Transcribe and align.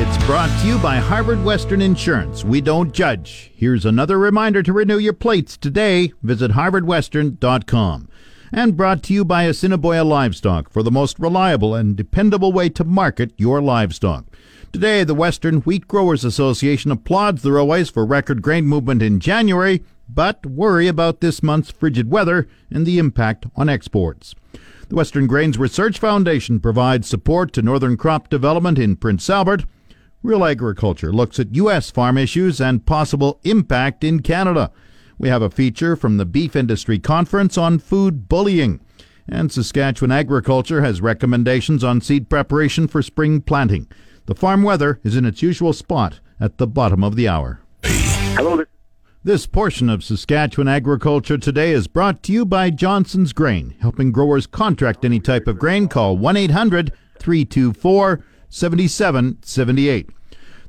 It's 0.00 0.24
brought 0.26 0.60
to 0.60 0.68
you 0.68 0.78
by 0.78 0.98
Harvard 0.98 1.42
Western 1.42 1.82
Insurance. 1.82 2.44
We 2.44 2.60
don't 2.60 2.92
judge. 2.92 3.50
Here's 3.56 3.84
another 3.84 4.16
reminder 4.16 4.62
to 4.62 4.72
renew 4.72 4.98
your 4.98 5.12
plates 5.12 5.56
today. 5.56 6.12
Visit 6.22 6.52
harvardwestern.com 6.52 8.08
and 8.52 8.76
brought 8.76 9.02
to 9.02 9.12
you 9.12 9.24
by 9.24 9.42
Assiniboia 9.42 10.04
Livestock 10.04 10.70
for 10.70 10.84
the 10.84 10.92
most 10.92 11.18
reliable 11.18 11.74
and 11.74 11.96
dependable 11.96 12.52
way 12.52 12.68
to 12.68 12.84
market 12.84 13.32
your 13.36 13.60
livestock. 13.60 14.24
Today, 14.72 15.02
the 15.02 15.16
Western 15.16 15.62
Wheat 15.62 15.88
Growers 15.88 16.24
Association 16.24 16.92
applauds 16.92 17.42
the 17.42 17.50
Roways 17.50 17.90
for 17.90 18.06
record 18.06 18.40
grain 18.40 18.66
movement 18.66 19.02
in 19.02 19.18
January, 19.18 19.82
but 20.08 20.46
worry 20.46 20.86
about 20.86 21.20
this 21.20 21.42
month's 21.42 21.72
frigid 21.72 22.08
weather 22.08 22.46
and 22.70 22.86
the 22.86 23.00
impact 23.00 23.46
on 23.56 23.68
exports. 23.68 24.36
The 24.90 24.94
Western 24.94 25.26
Grains 25.26 25.58
Research 25.58 25.98
Foundation 25.98 26.60
provides 26.60 27.08
support 27.08 27.52
to 27.54 27.62
northern 27.62 27.96
crop 27.96 28.28
development 28.28 28.78
in 28.78 28.94
Prince 28.94 29.28
Albert. 29.28 29.64
Real 30.22 30.44
Agriculture 30.44 31.12
looks 31.12 31.38
at 31.38 31.54
U.S. 31.54 31.92
farm 31.92 32.18
issues 32.18 32.60
and 32.60 32.84
possible 32.84 33.38
impact 33.44 34.02
in 34.02 34.18
Canada. 34.20 34.72
We 35.16 35.28
have 35.28 35.42
a 35.42 35.50
feature 35.50 35.94
from 35.94 36.16
the 36.16 36.26
Beef 36.26 36.56
Industry 36.56 36.98
Conference 36.98 37.56
on 37.56 37.78
food 37.78 38.28
bullying. 38.28 38.80
And 39.28 39.52
Saskatchewan 39.52 40.10
Agriculture 40.10 40.82
has 40.82 41.00
recommendations 41.00 41.84
on 41.84 42.00
seed 42.00 42.28
preparation 42.28 42.88
for 42.88 43.00
spring 43.00 43.40
planting. 43.42 43.86
The 44.26 44.34
farm 44.34 44.64
weather 44.64 45.00
is 45.04 45.14
in 45.14 45.24
its 45.24 45.40
usual 45.40 45.72
spot 45.72 46.18
at 46.40 46.58
the 46.58 46.66
bottom 46.66 47.04
of 47.04 47.14
the 47.14 47.28
hour. 47.28 47.60
Hello. 47.84 48.64
This 49.22 49.46
portion 49.46 49.88
of 49.88 50.02
Saskatchewan 50.02 50.66
Agriculture 50.66 51.38
Today 51.38 51.70
is 51.70 51.86
brought 51.86 52.24
to 52.24 52.32
you 52.32 52.44
by 52.44 52.70
Johnson's 52.70 53.32
Grain, 53.32 53.76
helping 53.80 54.10
growers 54.10 54.48
contract 54.48 55.04
any 55.04 55.20
type 55.20 55.46
of 55.46 55.60
grain. 55.60 55.86
Call 55.86 56.16
1 56.16 56.36
800 56.36 56.92
324 57.20 58.24
7778. 58.50 60.10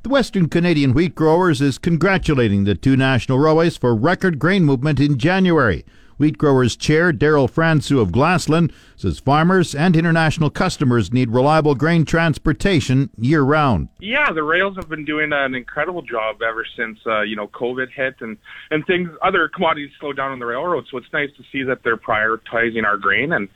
The 0.02 0.08
Western 0.08 0.48
Canadian 0.48 0.94
Wheat 0.94 1.14
Growers 1.14 1.60
is 1.60 1.76
congratulating 1.76 2.64
the 2.64 2.74
two 2.74 2.96
national 2.96 3.38
railways 3.38 3.76
for 3.76 3.94
record 3.94 4.38
grain 4.38 4.64
movement 4.64 4.98
in 4.98 5.18
January. 5.18 5.84
Wheat 6.20 6.36
Growers 6.36 6.76
Chair 6.76 7.14
Daryl 7.14 7.50
Fransoo 7.50 7.98
of 7.98 8.10
Glaslyn 8.10 8.70
says 8.94 9.18
farmers 9.18 9.74
and 9.74 9.96
international 9.96 10.50
customers 10.50 11.14
need 11.14 11.30
reliable 11.30 11.74
grain 11.74 12.04
transportation 12.04 13.08
year 13.16 13.40
round. 13.40 13.88
Yeah, 14.00 14.30
the 14.30 14.42
rails 14.42 14.76
have 14.76 14.90
been 14.90 15.06
doing 15.06 15.32
an 15.32 15.54
incredible 15.54 16.02
job 16.02 16.42
ever 16.42 16.66
since 16.76 16.98
uh, 17.06 17.22
you 17.22 17.36
know 17.36 17.48
COVID 17.48 17.90
hit 17.90 18.16
and 18.20 18.36
and 18.70 18.86
things 18.86 19.08
other 19.22 19.48
commodities 19.48 19.92
slowed 19.98 20.18
down 20.18 20.30
on 20.30 20.38
the 20.38 20.44
railroad. 20.44 20.84
So 20.90 20.98
it's 20.98 21.12
nice 21.14 21.30
to 21.38 21.42
see 21.50 21.62
that 21.62 21.82
they're 21.84 21.96
prioritizing 21.96 22.84
our 22.84 22.98
grain 22.98 23.32
and 23.32 23.48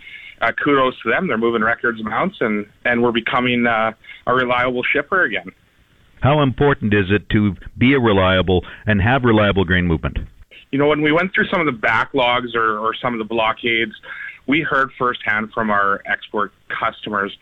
uh, 0.44 0.52
kudos 0.62 0.94
to 1.02 1.10
them. 1.10 1.28
They're 1.28 1.38
moving 1.38 1.62
records 1.62 2.00
amounts 2.00 2.36
and 2.40 2.66
and 2.84 3.02
we're 3.02 3.12
becoming 3.12 3.66
uh, 3.66 3.92
a 4.26 4.34
reliable 4.34 4.82
shipper 4.92 5.24
again. 5.24 5.50
How 6.20 6.42
important 6.42 6.94
is 6.94 7.06
it 7.10 7.28
to 7.30 7.54
be 7.76 7.94
a 7.94 8.00
reliable 8.00 8.64
and 8.86 9.00
have 9.00 9.24
reliable 9.24 9.64
grain 9.64 9.86
movement? 9.86 10.18
You 10.70 10.78
know, 10.78 10.86
when 10.86 11.02
we 11.02 11.12
went 11.12 11.34
through 11.34 11.46
some 11.52 11.60
of 11.60 11.66
the 11.66 11.78
backlogs 11.78 12.54
or, 12.54 12.78
or 12.78 12.94
some 13.00 13.12
of 13.12 13.18
the 13.18 13.26
blockades, 13.26 13.92
we 14.46 14.62
heard 14.62 14.90
firsthand 14.98 15.50
from 15.52 15.70
our 15.70 16.02
export 16.06 16.52
customers 16.68 17.36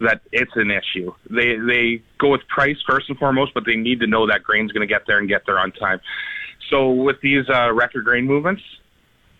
that 0.00 0.20
it's 0.32 0.50
an 0.56 0.70
issue. 0.70 1.12
They 1.30 1.56
they 1.56 2.02
go 2.18 2.30
with 2.30 2.42
price 2.48 2.76
first 2.88 3.08
and 3.08 3.18
foremost, 3.18 3.54
but 3.54 3.64
they 3.66 3.76
need 3.76 4.00
to 4.00 4.06
know 4.06 4.26
that 4.26 4.42
grain's 4.42 4.72
going 4.72 4.86
to 4.86 4.92
get 4.92 5.02
there 5.06 5.18
and 5.18 5.28
get 5.28 5.42
there 5.46 5.58
on 5.58 5.72
time. 5.72 6.00
So 6.70 6.90
with 6.90 7.16
these 7.22 7.44
uh, 7.48 7.72
record 7.72 8.04
grain 8.04 8.26
movements, 8.26 8.62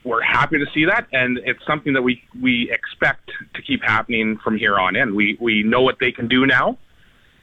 we're 0.05 0.23
happy 0.23 0.59
to 0.59 0.67
see 0.73 0.85
that, 0.85 1.07
and 1.13 1.39
it's 1.45 1.65
something 1.67 1.93
that 1.95 2.03
we 2.03 2.23
we 2.41 2.71
expect 2.71 3.31
to 3.55 3.63
keep 3.63 3.83
happening 3.83 4.39
from 4.43 4.57
here 4.57 4.79
on 4.79 4.97
in. 4.97 5.15
We 5.15 5.37
we 5.41 5.63
know 5.63 5.83
what 5.83 5.97
they 6.01 6.13
can 6.13 6.29
do 6.29 6.47
now, 6.47 6.79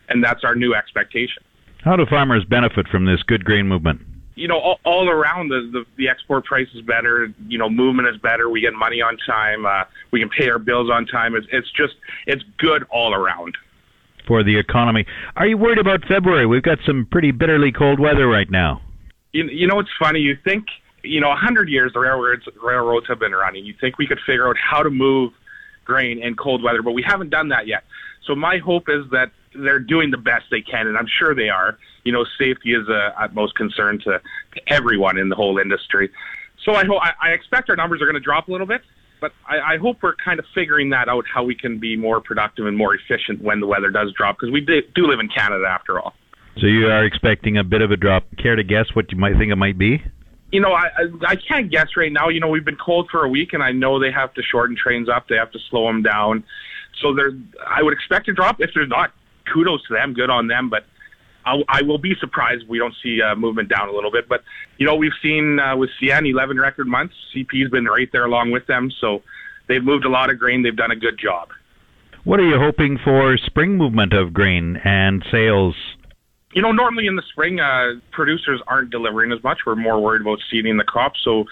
and 0.10 0.24
that's 0.24 0.44
our 0.44 0.56
new 0.56 0.74
expectation. 0.74 1.44
How 1.84 1.96
do 1.96 2.06
farmers 2.06 2.46
benefit 2.46 2.88
from 2.88 3.06
this 3.06 3.24
good 3.24 3.44
grain 3.44 3.68
movement? 3.68 4.02
You 4.36 4.48
know, 4.48 4.60
all, 4.60 4.80
all 4.86 5.10
around 5.10 5.50
the, 5.50 5.70
the 5.72 5.86
the 5.98 6.10
export 6.10 6.46
price 6.46 6.68
is 6.74 6.82
better. 6.82 7.34
You 7.48 7.58
know, 7.58 7.70
movement 7.70 8.08
is 8.08 8.18
better. 8.18 8.50
We 8.50 8.62
get 8.62 8.74
money 8.74 9.02
on 9.02 9.18
time. 9.26 9.66
Uh, 9.66 9.84
we 10.12 10.20
can 10.20 10.30
pay 10.30 10.50
our 10.50 10.60
bills 10.60 10.90
on 10.90 11.06
time. 11.06 11.36
It's 11.36 11.48
it's 11.52 11.72
just 11.72 11.96
it's 12.28 12.44
good 12.58 12.84
all 12.92 13.14
around 13.14 13.58
for 14.28 14.44
the 14.44 14.58
economy. 14.58 15.06
Are 15.36 15.48
you 15.48 15.58
worried 15.58 15.78
about 15.78 16.06
February? 16.08 16.46
We've 16.46 16.64
got 16.64 16.78
some 16.86 17.08
pretty 17.12 17.32
bitterly 17.32 17.72
cold 17.72 18.00
weather 18.00 18.28
right 18.28 18.50
now. 18.50 18.82
You, 19.32 19.46
you 19.46 19.68
know, 19.68 19.80
it's 19.80 19.90
funny. 20.00 20.20
You 20.20 20.38
think, 20.44 20.66
you 21.04 21.20
know, 21.20 21.32
a 21.32 21.36
hundred 21.36 21.70
years 21.70 21.92
the 21.94 22.00
railroads 22.00 22.44
railroads 22.62 23.08
have 23.08 23.20
been 23.20 23.34
running. 23.34 23.66
You 23.66 23.74
think 23.80 23.98
we 23.98 24.08
could 24.08 24.20
figure 24.26 24.48
out 24.48 24.58
how 24.58 24.84
to 24.84 24.90
move 24.90 25.34
grain 25.86 26.22
in 26.22 26.36
cold 26.36 26.64
weather, 26.64 26.82
but 26.82 26.92
we 26.92 27.04
haven't 27.04 27.30
done 27.30 27.50
that 27.50 27.68
yet. 27.68 27.84
So 28.26 28.36
my 28.36 28.58
hope 28.58 28.88
is 28.88 29.10
that 29.12 29.32
they're 29.56 29.80
doing 29.80 30.12
the 30.12 30.18
best 30.18 30.46
they 30.52 30.62
can, 30.62 30.88
and 30.88 30.98
I'm 30.98 31.08
sure 31.20 31.36
they 31.36 31.50
are. 31.50 31.78
You 32.04 32.12
know, 32.12 32.26
safety 32.38 32.74
is 32.74 32.88
a 32.88 33.14
utmost 33.20 33.56
concern 33.56 34.00
to, 34.06 34.22
to 34.54 34.62
everyone 34.68 35.18
in 35.18 35.30
the 35.30 35.36
whole 35.36 35.58
industry. 35.58 36.10
So 36.64 36.74
I 36.76 36.86
hope 36.86 37.02
I, 37.02 37.30
I 37.30 37.32
expect 37.32 37.70
our 37.70 37.76
numbers 37.76 38.02
are 38.02 38.06
going 38.06 38.16
to 38.16 38.22
drop 38.22 38.48
a 38.48 38.52
little 38.52 38.68
bit, 38.68 38.82
but 39.20 39.32
I, 39.48 39.74
I 39.74 39.78
hope 39.78 39.98
we're 40.02 40.16
kind 40.16 40.40
of 40.40 40.46
figuring 40.54 40.92
that 40.92 41.10
out 41.10 41.26
how 41.32 41.44
we 41.44 41.56
can 41.56 41.80
be 41.80 41.96
more 41.98 42.22
productive 42.22 42.68
and 42.68 42.78
more 42.78 42.96
efficient 42.96 43.42
when 43.42 43.60
the 43.60 43.68
weather 43.68 43.90
does 43.90 44.14
drop 44.16 44.38
because 44.40 44.52
we 44.52 44.62
do, 44.62 44.82
do 44.96 45.08
live 45.08 45.20
in 45.20 45.28
Canada 45.28 45.66
after 45.68 46.00
all. 46.00 46.14
So 46.60 46.68
you 46.68 46.88
are 46.88 47.06
expecting 47.06 47.58
a 47.58 47.64
bit 47.64 47.82
of 47.82 47.92
a 47.92 47.98
drop. 47.98 48.24
Care 48.38 48.56
to 48.56 48.64
guess 48.64 48.86
what 48.94 49.12
you 49.12 49.18
might 49.18 49.38
think 49.38 49.52
it 49.52 49.56
might 49.56 49.78
be? 49.78 50.04
You 50.52 50.60
know, 50.60 50.74
I 50.74 50.90
I 51.26 51.36
can't 51.36 51.72
guess 51.72 51.96
right 51.96 52.12
now. 52.12 52.30
You 52.30 52.40
know, 52.40 52.50
we've 52.50 52.66
been 52.66 52.78
cold 52.78 53.10
for 53.10 53.24
a 53.24 53.30
week, 53.30 53.54
and 53.54 53.64
I 53.64 53.72
know 53.72 54.00
they 54.00 54.12
have 54.12 54.34
to 54.34 54.42
shorten 54.44 54.76
trains 54.76 55.10
up. 55.10 55.28
They 55.28 55.36
have 55.36 55.52
to 55.52 55.60
slow 55.70 55.88
them 55.88 56.02
down. 56.02 56.44
So 57.02 57.14
there, 57.16 57.32
I 57.66 57.82
would 57.82 57.94
expect 57.94 58.28
a 58.28 58.34
drop. 58.34 58.58
If 58.60 58.72
there's 58.76 58.90
not, 58.90 59.14
kudos 59.52 59.86
to 59.88 59.94
them, 59.94 60.14
good 60.14 60.30
on 60.30 60.48
them. 60.48 60.70
But 60.70 60.86
I'll, 61.46 61.64
I 61.70 61.82
will 61.82 61.98
be 61.98 62.16
surprised 62.20 62.64
if 62.64 62.70
we 62.70 62.78
don't 62.78 62.96
see 63.02 63.22
uh, 63.22 63.36
movement 63.36 63.70
down 63.70 63.88
a 63.88 63.94
little 63.94 64.12
bit. 64.12 64.28
But 64.28 64.44
you 64.78 64.86
know, 64.86 64.96
we've 64.96 65.16
seen 65.22 65.60
uh, 65.60 65.78
with 65.78 65.90
CN 66.02 66.30
11 66.30 66.60
record 66.60 66.88
months. 66.88 67.16
CP's 67.34 67.72
been 67.72 67.86
right 67.86 68.10
there 68.12 68.26
along 68.26 68.52
with 68.52 68.68
them, 68.68 68.92
so 69.00 69.24
they've 69.68 69.84
moved 69.84 70.06
a 70.06 70.10
lot 70.10 70.30
of 70.30 70.38
grain. 70.38 70.64
They've 70.64 70.76
done 70.76 70.92
a 70.92 70.96
good 70.98 71.18
job. 71.18 71.50
What 72.24 72.40
are 72.40 72.48
you 72.48 72.60
hoping 72.60 73.00
for 73.04 73.36
spring 73.38 73.78
movement 73.78 74.14
of 74.14 74.34
grain 74.34 74.80
and 74.84 75.26
sales? 75.32 75.76
You 76.54 76.62
know, 76.62 76.72
normally 76.72 77.08
in 77.08 77.16
the 77.16 77.24
spring, 77.32 77.60
uh, 77.60 77.94
producers 78.12 78.62
aren't 78.68 78.90
delivering 78.90 79.32
as 79.32 79.42
much. 79.44 79.60
We're 79.66 79.76
more 79.76 80.00
worried 80.02 80.22
about 80.22 80.40
seeding 80.50 80.78
the 80.78 80.84
crop, 80.84 81.14
so 81.24 81.46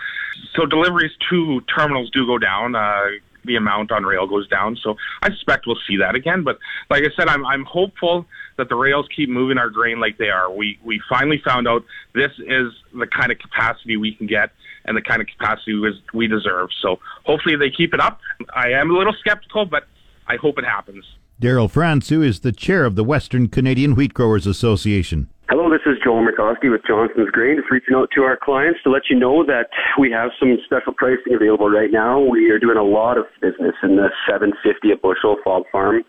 so 0.55 0.65
deliveries 0.65 1.11
to 1.29 1.61
terminals 1.73 2.09
do 2.11 2.25
go 2.25 2.37
down. 2.37 2.75
Uh, 2.75 3.05
the 3.45 3.55
amount 3.55 3.91
on 3.91 4.03
rail 4.03 4.27
goes 4.27 4.47
down. 4.47 4.77
So 4.81 4.95
I 5.21 5.29
suspect 5.29 5.65
we'll 5.65 5.79
see 5.87 5.97
that 5.97 6.15
again. 6.15 6.43
But 6.43 6.59
like 6.89 7.03
I 7.03 7.09
said, 7.15 7.27
I'm 7.27 7.45
I'm 7.45 7.65
hopeful 7.65 8.25
that 8.57 8.69
the 8.69 8.75
rails 8.75 9.07
keep 9.15 9.29
moving 9.29 9.57
our 9.57 9.69
grain 9.69 9.99
like 9.99 10.17
they 10.17 10.29
are. 10.29 10.51
We 10.51 10.79
we 10.83 11.01
finally 11.09 11.41
found 11.43 11.67
out 11.67 11.83
this 12.13 12.31
is 12.39 12.73
the 12.93 13.07
kind 13.07 13.31
of 13.31 13.39
capacity 13.39 13.97
we 13.97 14.13
can 14.13 14.27
get 14.27 14.51
and 14.85 14.95
the 14.95 15.01
kind 15.01 15.21
of 15.21 15.27
capacity 15.27 15.79
we 16.13 16.27
deserve. 16.27 16.69
So 16.81 16.99
hopefully 17.25 17.55
they 17.55 17.69
keep 17.69 17.93
it 17.93 17.99
up. 17.99 18.19
I 18.55 18.71
am 18.71 18.89
a 18.91 18.93
little 18.93 19.13
skeptical, 19.19 19.65
but 19.65 19.87
I 20.27 20.35
hope 20.35 20.57
it 20.57 20.65
happens. 20.65 21.05
Daryl 21.41 21.71
Fransoo 21.71 22.21
is 22.21 22.41
the 22.41 22.51
chair 22.51 22.83
of 22.83 22.95
the 22.95 23.03
Western 23.03 23.47
Canadian 23.47 23.95
Wheat 23.95 24.13
Growers 24.13 24.45
Association. 24.45 25.29
Hello, 25.47 25.71
this 25.71 25.79
is 25.85 25.95
Joel 26.03 26.27
Murkowski 26.27 26.69
with 26.69 26.81
Johnson's 26.85 27.31
Grain. 27.31 27.55
Just 27.55 27.71
reaching 27.71 27.95
out 27.95 28.09
to 28.13 28.23
our 28.23 28.35
clients 28.35 28.83
to 28.83 28.91
let 28.91 29.03
you 29.09 29.17
know 29.17 29.45
that 29.45 29.71
we 29.97 30.11
have 30.11 30.31
some 30.37 30.57
special 30.65 30.91
pricing 30.91 31.33
available 31.33 31.69
right 31.69 31.91
now. 31.91 32.19
We 32.19 32.51
are 32.51 32.59
doing 32.59 32.75
a 32.75 32.83
lot 32.83 33.17
of 33.17 33.23
business 33.39 33.73
in 33.81 33.95
the 33.95 34.11
750 34.27 34.91
a 34.91 34.97
bushel 34.97 35.37
fall 35.41 35.63
farm 35.71 36.03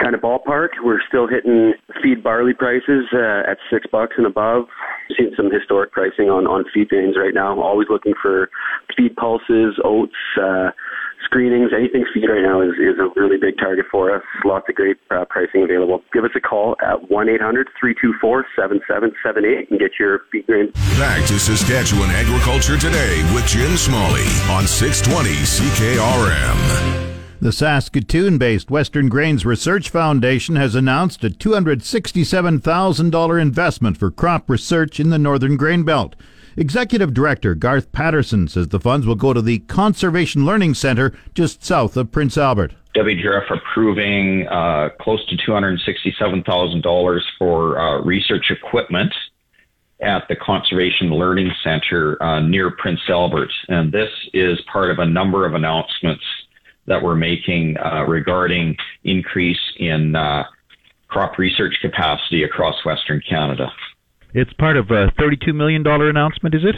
kind 0.00 0.14
of 0.14 0.20
ballpark. 0.20 0.78
We're 0.84 1.02
still 1.06 1.26
hitting 1.26 1.74
feed 2.00 2.22
barley 2.22 2.54
prices 2.54 3.10
uh, 3.12 3.50
at 3.50 3.58
six 3.74 3.86
bucks 3.90 4.14
and 4.16 4.26
above. 4.26 4.66
Seeing 5.18 5.32
some 5.36 5.50
historic 5.50 5.90
pricing 5.90 6.30
on 6.30 6.46
on 6.46 6.64
feed 6.72 6.90
grains 6.90 7.16
right 7.18 7.34
now. 7.34 7.60
Always 7.60 7.88
looking 7.90 8.14
for 8.22 8.48
feed 8.96 9.16
pulses, 9.16 9.74
oats. 9.82 10.14
Uh, 10.40 10.70
screenings, 11.24 11.70
anything 11.76 12.04
feed 12.12 12.28
right 12.28 12.42
now 12.42 12.60
is, 12.60 12.72
is 12.78 12.98
a 12.98 13.08
really 13.18 13.36
big 13.36 13.56
target 13.58 13.86
for 13.90 14.14
us. 14.14 14.22
Lots 14.44 14.68
of 14.68 14.74
great 14.74 14.96
uh, 15.10 15.24
pricing 15.28 15.62
available. 15.62 16.02
Give 16.12 16.24
us 16.24 16.30
a 16.36 16.40
call 16.40 16.76
at 16.82 17.10
1 17.10 17.28
800 17.28 17.68
324 17.78 18.46
7778 18.56 19.70
and 19.70 19.80
get 19.80 19.92
your 19.98 20.20
feed 20.32 20.46
grain. 20.46 20.70
Back 20.98 21.26
to 21.28 21.38
Saskatchewan 21.38 22.10
Agriculture 22.10 22.78
Today 22.78 23.22
with 23.34 23.46
Jim 23.46 23.76
Smalley 23.76 24.26
on 24.50 24.66
620 24.66 25.30
CKRM. 25.30 27.10
The 27.42 27.52
Saskatoon 27.52 28.36
based 28.36 28.70
Western 28.70 29.08
Grains 29.08 29.46
Research 29.46 29.88
Foundation 29.88 30.56
has 30.56 30.74
announced 30.74 31.24
a 31.24 31.30
$267,000 31.30 33.40
investment 33.40 33.96
for 33.96 34.10
crop 34.10 34.50
research 34.50 35.00
in 35.00 35.08
the 35.08 35.18
Northern 35.18 35.56
Grain 35.56 35.82
Belt. 35.82 36.14
Executive 36.60 37.14
Director 37.14 37.54
Garth 37.54 37.90
Patterson 37.90 38.46
says 38.46 38.68
the 38.68 38.78
funds 38.78 39.06
will 39.06 39.14
go 39.14 39.32
to 39.32 39.40
the 39.40 39.60
Conservation 39.60 40.44
Learning 40.44 40.74
Center 40.74 41.10
just 41.32 41.64
south 41.64 41.96
of 41.96 42.12
Prince 42.12 42.36
Albert. 42.36 42.74
WGRF 42.94 43.50
approving 43.50 44.46
uh, 44.46 44.90
close 45.00 45.24
to 45.28 45.38
$267,000 45.38 47.20
for 47.38 47.78
uh, 47.78 48.02
research 48.02 48.50
equipment 48.50 49.10
at 50.02 50.28
the 50.28 50.36
Conservation 50.36 51.10
Learning 51.10 51.50
Center 51.64 52.22
uh, 52.22 52.40
near 52.40 52.70
Prince 52.72 53.00
Albert. 53.08 53.50
And 53.68 53.90
this 53.90 54.10
is 54.34 54.60
part 54.70 54.90
of 54.90 54.98
a 54.98 55.06
number 55.06 55.46
of 55.46 55.54
announcements 55.54 56.24
that 56.84 57.02
we're 57.02 57.16
making 57.16 57.78
uh, 57.78 58.04
regarding 58.06 58.76
increase 59.04 59.60
in 59.78 60.14
uh, 60.14 60.44
crop 61.08 61.38
research 61.38 61.76
capacity 61.80 62.42
across 62.42 62.84
Western 62.84 63.22
Canada. 63.26 63.72
It's 64.34 64.52
part 64.54 64.76
of 64.76 64.90
a 64.90 65.10
$32 65.18 65.54
million 65.54 65.86
announcement, 65.86 66.54
is 66.54 66.62
it? 66.64 66.76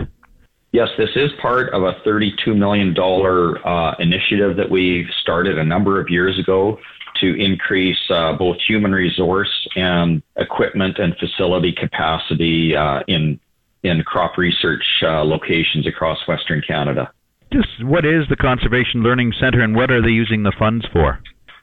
Yes, 0.73 0.89
this 0.97 1.11
is 1.17 1.31
part 1.41 1.73
of 1.75 1.83
a 1.83 1.95
$32 2.07 2.57
million 2.57 2.97
uh, 2.99 3.95
initiative 3.99 4.57
that 4.57 4.71
we 4.71 5.07
started 5.21 5.59
a 5.59 5.65
number 5.65 6.01
of 6.01 6.09
years 6.09 6.39
ago 6.39 6.79
to 7.21 7.35
increase 7.39 7.99
uh, 8.11 8.33
both 8.33 8.57
human 8.67 8.93
resource 8.93 9.51
and 9.77 10.23
equipment 10.37 10.99
and 10.99 11.15
facility 11.19 11.73
capacity 11.73 12.75
uh, 12.75 13.01
in 13.07 13.39
in 13.83 14.01
crop 14.05 14.39
research 14.39 14.85
uh, 15.03 15.25
locations 15.25 15.89
across 15.89 16.17
Western 16.29 16.63
Canada. 16.67 17.11
Just 17.53 17.69
what 17.83 18.07
is 18.07 18.23
the 18.31 18.37
Conservation 18.37 19.03
Learning 19.03 19.33
Center 19.41 19.61
and 19.61 19.75
what 19.75 19.91
are 19.91 20.01
they 20.01 20.09
using 20.09 20.45
the 20.45 20.53
funds 20.57 20.87
for? 20.93 21.21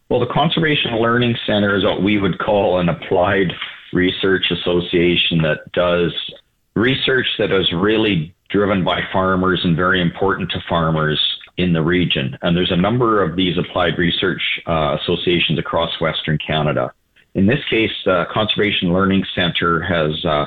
Well, 0.09 0.19
the 0.19 0.31
Conservation 0.33 1.00
Learning 1.00 1.36
Center 1.47 1.77
is 1.77 1.83
what 1.83 2.03
we 2.03 2.19
would 2.19 2.38
call 2.38 2.80
an 2.80 2.89
applied 2.89 3.53
research 3.94 4.51
association 4.51 5.41
that 5.41 5.71
does 5.74 6.13
research 6.75 7.27
that 7.38 7.51
is 7.51 7.71
really 7.74 8.33
driven 8.50 8.83
by 8.83 9.01
farmers 9.12 9.62
and 9.63 9.75
very 9.75 10.01
important 10.01 10.50
to 10.51 10.59
farmers 10.68 11.19
in 11.57 11.74
the 11.74 11.81
region. 11.81 12.38
And 12.41 12.56
there's 12.56 12.71
a 12.71 12.77
number 12.77 13.21
of 13.21 13.36
these 13.36 13.57
applied 13.57 13.97
research 13.97 14.41
uh, 14.65 14.97
associations 15.01 15.59
across 15.59 16.00
Western 16.00 16.38
Canada. 16.38 16.91
In 17.36 17.45
this 17.45 17.63
case, 17.69 17.91
the 18.06 18.25
Conservation 18.31 18.91
Learning 18.91 19.24
Center 19.36 19.81
has 19.81 20.25
uh, 20.25 20.45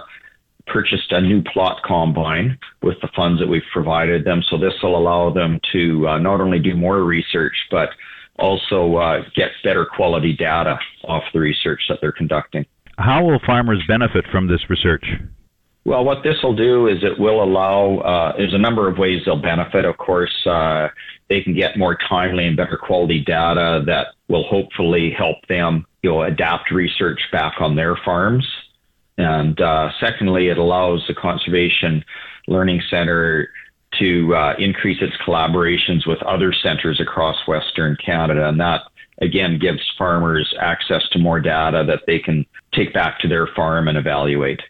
purchased 0.67 1.13
a 1.13 1.21
new 1.21 1.43
plot 1.43 1.83
combine 1.85 2.59
with 2.83 3.01
the 3.03 3.09
funds 3.15 3.41
that 3.41 3.49
we've 3.49 3.63
provided 3.73 4.25
them. 4.25 4.43
So 4.51 4.57
this 4.57 4.75
will 4.83 4.97
allow 4.97 5.31
them 5.31 5.61
to 5.73 6.09
uh, 6.09 6.19
not 6.19 6.41
only 6.41 6.59
do 6.59 6.75
more 6.75 7.03
research, 7.05 7.55
but 7.71 7.91
also 8.39 8.97
uh, 8.97 9.23
get 9.37 9.51
better 9.63 9.85
quality 9.85 10.35
data 10.35 10.79
off 11.05 11.23
the 11.33 11.41
research 11.41 11.83
that 11.89 11.99
they're 12.01 12.13
conducting. 12.13 12.65
How 12.99 13.25
will 13.25 13.39
farmers 13.47 13.83
benefit 13.89 14.25
from 14.31 14.49
this 14.49 14.61
research? 14.69 15.05
Well, 15.85 16.05
what 16.05 16.23
this 16.23 16.37
will 16.43 16.55
do 16.55 16.87
is 16.87 16.99
it 17.03 17.19
will 17.19 17.43
allow, 17.43 17.99
uh, 17.99 18.37
there's 18.37 18.55
a 18.55 18.59
number 18.59 18.89
of 18.89 18.99
ways 18.99 19.23
they'll 19.25 19.41
benefit. 19.41 19.85
Of 19.85 19.99
course, 19.99 20.33
uh, 20.47 20.89
they 21.29 21.43
can 21.43 21.55
get 21.55 21.77
more 21.77 21.99
timely 22.09 22.47
and 22.47 22.57
better 22.57 22.77
quality 22.77 23.25
data 23.25 23.83
that 23.87 24.09
will 24.29 24.45
hopefully 24.45 25.13
help 25.17 25.39
them, 25.49 25.85
you 26.03 26.11
know, 26.11 26.23
adapt 26.23 26.71
research 26.71 27.21
back 27.33 27.55
on 27.61 27.75
their 27.75 27.97
farms. 28.05 28.47
And 29.19 29.61
uh, 29.61 29.91
secondly, 29.99 30.49
it 30.49 30.59
allows 30.59 31.05
the 31.09 31.15
Conservation 31.15 32.05
Learning 32.47 32.81
Center 32.89 33.49
to 33.99 34.35
uh, 34.35 34.55
increase 34.59 35.03
its 35.03 35.15
collaborations 35.27 36.07
with 36.07 36.23
other 36.23 36.53
centers 36.53 37.01
across 37.01 37.37
Western 37.47 37.97
Canada. 38.05 38.49
And 38.49 38.61
that 38.61 38.83
again 39.23 39.59
gives 39.59 39.81
farmers 39.97 40.53
access 40.61 41.03
to 41.13 41.19
more 41.19 41.41
data 41.41 41.85
that 41.87 42.01
they 42.07 42.19
can 42.19 42.45
take 42.75 42.93
back 42.93 43.21
to 43.21 43.29
their 43.29 43.47
farm 43.57 43.89
and 43.89 43.97
evaluate. 43.97 44.61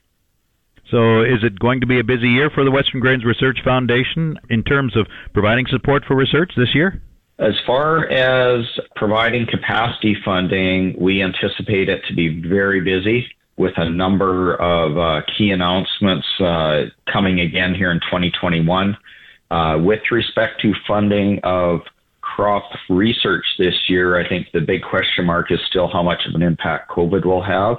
So, 0.90 1.22
is 1.22 1.43
it 1.43 1.58
going 1.58 1.81
to 1.81 1.87
be 1.87 1.99
a 1.99 2.04
busy 2.04 2.28
year 2.28 2.50
for 2.50 2.64
the 2.64 2.70
Western 2.70 3.00
Grains 3.00 3.25
Research 3.25 3.58
Foundation 3.64 4.38
in 4.50 4.62
terms 4.62 4.94
of 4.94 5.06
providing 5.32 5.66
support 5.66 6.04
for 6.06 6.14
research 6.14 6.52
this 6.54 6.75
year? 6.75 7.02
As 7.38 7.54
far 7.66 8.10
as 8.10 8.66
providing 8.94 9.46
capacity 9.46 10.16
funding, 10.22 10.94
we 11.00 11.22
anticipate 11.22 11.88
it 11.88 12.02
to 12.08 12.14
be 12.14 12.43
very 12.46 12.82
busy 12.82 13.26
with 13.56 13.72
a 13.78 13.88
number 13.88 14.55
of 14.56 14.98
uh, 14.98 15.22
key 15.37 15.50
announcements 15.50 16.26
uh, 16.40 16.82
coming 17.10 17.40
again 17.40 17.75
here 17.75 17.90
in 17.90 18.00
2021. 18.00 18.96
Uh, 19.50 19.78
with 19.78 20.00
respect 20.10 20.60
to 20.62 20.72
funding 20.88 21.38
of 21.43 21.81
crop 22.34 22.64
research 22.88 23.44
this 23.58 23.75
year, 23.88 24.19
I 24.19 24.29
think 24.29 24.49
the 24.52 24.61
big 24.61 24.82
question 24.82 25.26
mark 25.26 25.50
is 25.50 25.58
still 25.69 25.88
how 25.88 26.02
much 26.02 26.20
of 26.29 26.34
an 26.34 26.43
impact 26.43 26.90
COVID 26.90 27.25
will 27.25 27.43
have. 27.43 27.76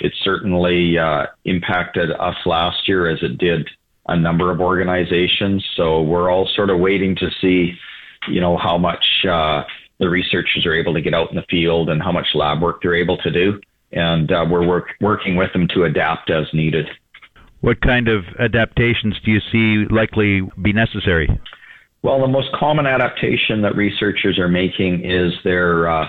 It 0.00 0.12
certainly 0.22 0.98
uh, 0.98 1.26
impacted 1.44 2.10
us 2.10 2.34
last 2.46 2.88
year 2.88 3.08
as 3.08 3.18
it 3.22 3.38
did 3.38 3.68
a 4.08 4.16
number 4.16 4.50
of 4.50 4.60
organizations. 4.60 5.64
So 5.76 6.02
we're 6.02 6.30
all 6.30 6.48
sort 6.56 6.70
of 6.70 6.78
waiting 6.78 7.14
to 7.16 7.30
see, 7.40 7.74
you 8.28 8.40
know, 8.40 8.56
how 8.56 8.76
much 8.76 9.04
uh, 9.28 9.62
the 9.98 10.08
researchers 10.08 10.66
are 10.66 10.74
able 10.74 10.94
to 10.94 11.00
get 11.00 11.14
out 11.14 11.30
in 11.30 11.36
the 11.36 11.44
field 11.48 11.88
and 11.88 12.02
how 12.02 12.12
much 12.12 12.26
lab 12.34 12.60
work 12.60 12.82
they're 12.82 12.96
able 12.96 13.16
to 13.18 13.30
do. 13.30 13.60
And 13.92 14.32
uh, 14.32 14.44
we're 14.50 14.66
work, 14.66 14.88
working 15.00 15.36
with 15.36 15.52
them 15.52 15.68
to 15.74 15.84
adapt 15.84 16.30
as 16.30 16.46
needed. 16.52 16.86
What 17.60 17.80
kind 17.80 18.08
of 18.08 18.24
adaptations 18.40 19.14
do 19.24 19.30
you 19.30 19.40
see 19.52 19.86
likely 19.94 20.42
be 20.60 20.72
necessary? 20.72 21.28
Well, 22.04 22.20
the 22.20 22.28
most 22.28 22.52
common 22.52 22.86
adaptation 22.86 23.62
that 23.62 23.74
researchers 23.76 24.38
are 24.38 24.46
making 24.46 25.10
is 25.10 25.32
they're 25.42 25.88
uh, 25.88 26.06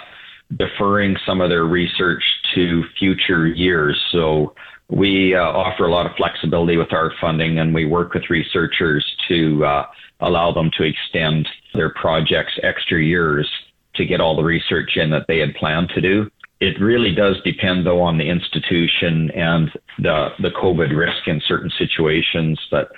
deferring 0.58 1.16
some 1.26 1.40
of 1.40 1.50
their 1.50 1.64
research 1.64 2.22
to 2.54 2.84
future 3.00 3.48
years. 3.48 3.98
So 4.12 4.54
we 4.90 5.36
uh, 5.36 5.40
offer 5.40 5.86
a 5.86 5.92
lot 5.92 6.06
of 6.06 6.12
flexibility 6.18 6.76
with 6.76 6.92
our 6.92 7.14
funding, 7.22 7.60
and 7.60 7.74
we 7.74 7.86
work 7.86 8.14
with 8.14 8.30
researchers 8.30 9.06
to 9.30 9.64
uh, 9.64 9.86
allow 10.20 10.52
them 10.52 10.70
to 10.78 10.84
extend 10.84 11.48
their 11.74 11.94
projects 11.94 12.60
extra 12.62 13.02
years 13.02 13.50
to 13.96 14.04
get 14.04 14.20
all 14.20 14.36
the 14.36 14.44
research 14.44 14.98
in 14.98 15.10
that 15.12 15.28
they 15.30 15.40
had 15.40 15.56
planned 15.56 15.88
to 15.96 16.02
do. 16.02 16.30
It 16.60 16.78
really 16.82 17.16
does 17.16 17.38
depend, 17.46 17.86
though, 17.86 18.02
on 18.02 18.18
the 18.18 18.30
institution 18.30 19.32
and 19.32 19.72
the 20.00 20.28
the 20.40 20.50
COVID 20.50 20.94
risk 20.94 21.26
in 21.28 21.42
certain 21.48 21.72
situations. 21.78 22.60
But 22.70 22.90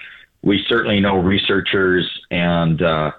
we 0.43 0.63
certainly 0.67 0.99
know 0.99 1.17
researchers 1.17 2.09
and 2.31 2.81
uh, 2.81 3.11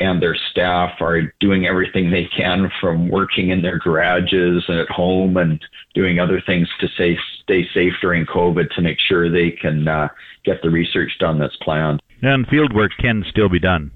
and 0.00 0.20
their 0.20 0.36
staff 0.50 0.92
are 1.00 1.32
doing 1.40 1.66
everything 1.66 2.10
they 2.10 2.28
can 2.36 2.70
from 2.80 3.08
working 3.08 3.50
in 3.50 3.60
their 3.60 3.78
garages 3.78 4.64
and 4.66 4.78
at 4.78 4.88
home 4.88 5.36
and 5.36 5.62
doing 5.94 6.18
other 6.18 6.42
things 6.46 6.66
to 6.80 6.88
say, 6.96 7.18
stay 7.42 7.66
safe 7.74 7.92
during 8.00 8.24
COVID 8.24 8.70
to 8.70 8.82
make 8.82 8.98
sure 8.98 9.30
they 9.30 9.50
can 9.50 9.86
uh, 9.86 10.08
get 10.44 10.62
the 10.62 10.70
research 10.70 11.12
done 11.20 11.38
that's 11.38 11.56
planned. 11.56 12.00
And 12.22 12.46
field 12.48 12.74
work 12.74 12.92
can 12.98 13.24
still 13.30 13.50
be 13.50 13.58
done. 13.58 13.90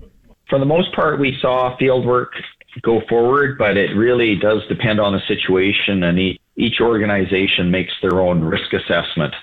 For 0.50 0.58
the 0.58 0.66
most 0.66 0.94
part, 0.94 1.18
we 1.18 1.38
saw 1.40 1.74
field 1.78 2.04
work 2.04 2.32
go 2.82 3.00
forward, 3.08 3.56
but 3.56 3.78
it 3.78 3.96
really 3.96 4.36
does 4.36 4.60
depend 4.68 5.00
on 5.00 5.14
the 5.14 5.20
situation, 5.26 6.02
and 6.02 6.18
each, 6.18 6.40
each 6.56 6.80
organization 6.80 7.70
makes 7.70 7.92
their 8.02 8.20
own 8.20 8.42
risk 8.42 8.72
assessment 8.74 9.34